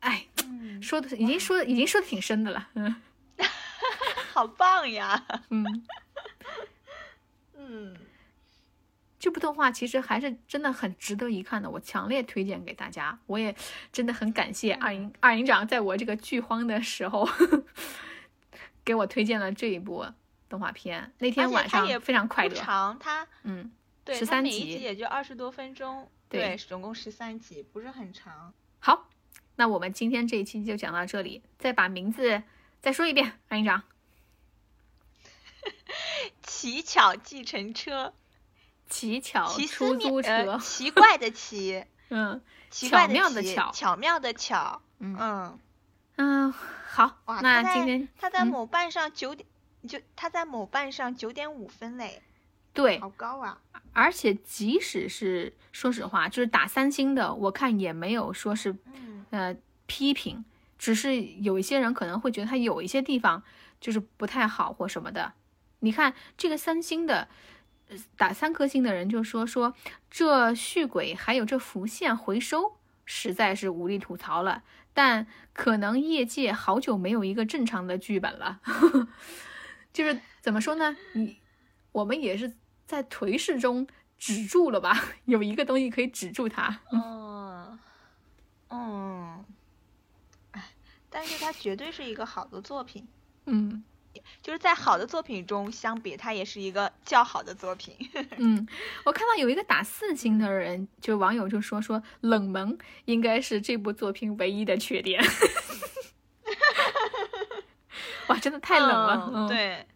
[0.00, 2.94] 哎，嗯，说的已经说已经说的挺深的了，嗯
[4.32, 5.86] 好棒呀，嗯，嗯
[9.24, 13.18] 这部动画其实还是真的很值得一看的，我强烈推荐给大家。
[13.24, 13.56] 我也
[13.90, 17.26] 真的很感谢二营二营长在我这个剧荒的时候，
[18.84, 20.04] 给我推荐了这一部
[20.46, 21.10] 动画片。
[21.20, 23.72] 那天晚上非常快乐，不长，它嗯，
[24.04, 28.52] 对13集它每一集也就二十多分钟，对对，总共十三集，不是很长。
[28.78, 29.08] 好，
[29.56, 32.42] 那我们今天这一期就讲到这里，再把名字
[32.82, 33.84] 再说一遍，二营长。
[36.42, 38.12] 乞巧计程车，
[38.88, 42.40] 奇巧奇出租车，呃，奇怪的 奇，嗯
[42.70, 45.58] 奇怪巧妙的奇巧巧妙的巧，嗯嗯，
[46.16, 49.48] 嗯，好哇，，那今天他在嗯某瓣上九点，
[49.88, 52.22] 就他在某瓣上九点五分嘞，
[52.72, 53.60] 对，好高啊！
[53.92, 59.56] 而且即使是说实话，就是打三星的，我看也没有说是嗯，呃
[59.86, 60.44] 批评，
[60.78, 63.42] 只是有一些人可能会觉得他有一些地方
[63.80, 65.32] 就是不太好或什么的。
[65.80, 67.28] 你看这个三星的，呃
[68.16, 69.74] 打三颗星的人就说说
[70.10, 78.60] 这续轨还有这浮现回收实在是无力吐槽了，但可能业界好久没有一个正常的剧本了，
[79.92, 80.96] 就是怎么说呢？
[81.12, 81.40] 你
[81.92, 82.54] 我们也是
[82.86, 83.86] 在颓势中
[84.18, 85.04] 止住了吧？
[85.26, 86.80] 有一个东西可以止住它。
[86.90, 87.78] 嗯，
[88.70, 89.44] 嗯，
[90.52, 90.70] 哎，
[91.10, 93.06] 但是它绝对是一个好的作品，
[93.44, 93.84] 嗯。
[94.42, 97.94] 就是在好的作品中相比，它也是一个较好的作品。
[98.38, 98.66] 嗯，
[99.04, 105.22] 我看到有一个打四星的人，就网友就说说冷门应该是这部作品唯一的缺点。
[108.28, 109.30] 哇，真的太冷了。
[109.34, 109.86] 嗯，对，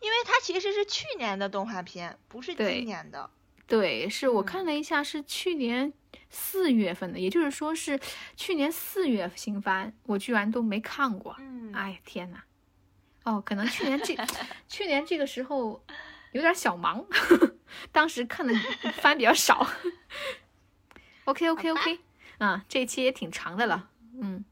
[0.00, 3.28] 因为它其实是去年的动画片，不是今年的。
[3.66, 5.92] 对，是我嗯看了一下，是去年
[6.30, 7.98] 四月份的，也就是说是
[8.36, 11.34] 去年四月新番，我居然都没看过。
[11.40, 12.38] 嗯，哎，天呐，
[13.26, 14.16] 哦，可能去年这
[14.68, 15.84] 去年这个时候
[16.32, 17.04] 有点小忙，
[17.90, 18.54] 当时看的
[19.02, 19.66] 番比较少。
[21.26, 21.98] OK OK OK，
[22.38, 23.90] 啊，这一期也挺长的了，
[24.20, 24.44] 嗯，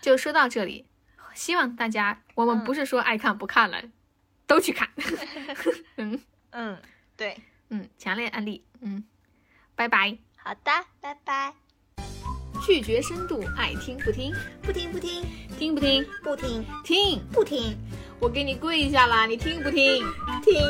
[0.00, 0.86] 就说到这里，
[1.34, 2.64] 希望大家，我们嗯。
[2.64, 3.82] 不是说爱看不看了，
[4.46, 4.88] 都去看，
[5.96, 6.80] 嗯嗯，
[7.16, 7.36] 对，
[7.70, 9.02] 嗯，强烈安利，嗯，
[9.74, 10.16] 拜拜。
[10.36, 10.70] 好的，
[11.00, 11.61] 拜拜。
[12.64, 14.32] 拒绝深度，爱听不听，
[14.62, 15.24] 不听不听
[15.58, 16.06] 听不听？
[16.22, 17.76] 不听听，不听
[18.20, 20.04] 我给你跪下啦，你听不听？
[20.44, 20.62] 听。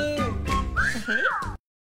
[0.74, 1.61] 嘿嘿。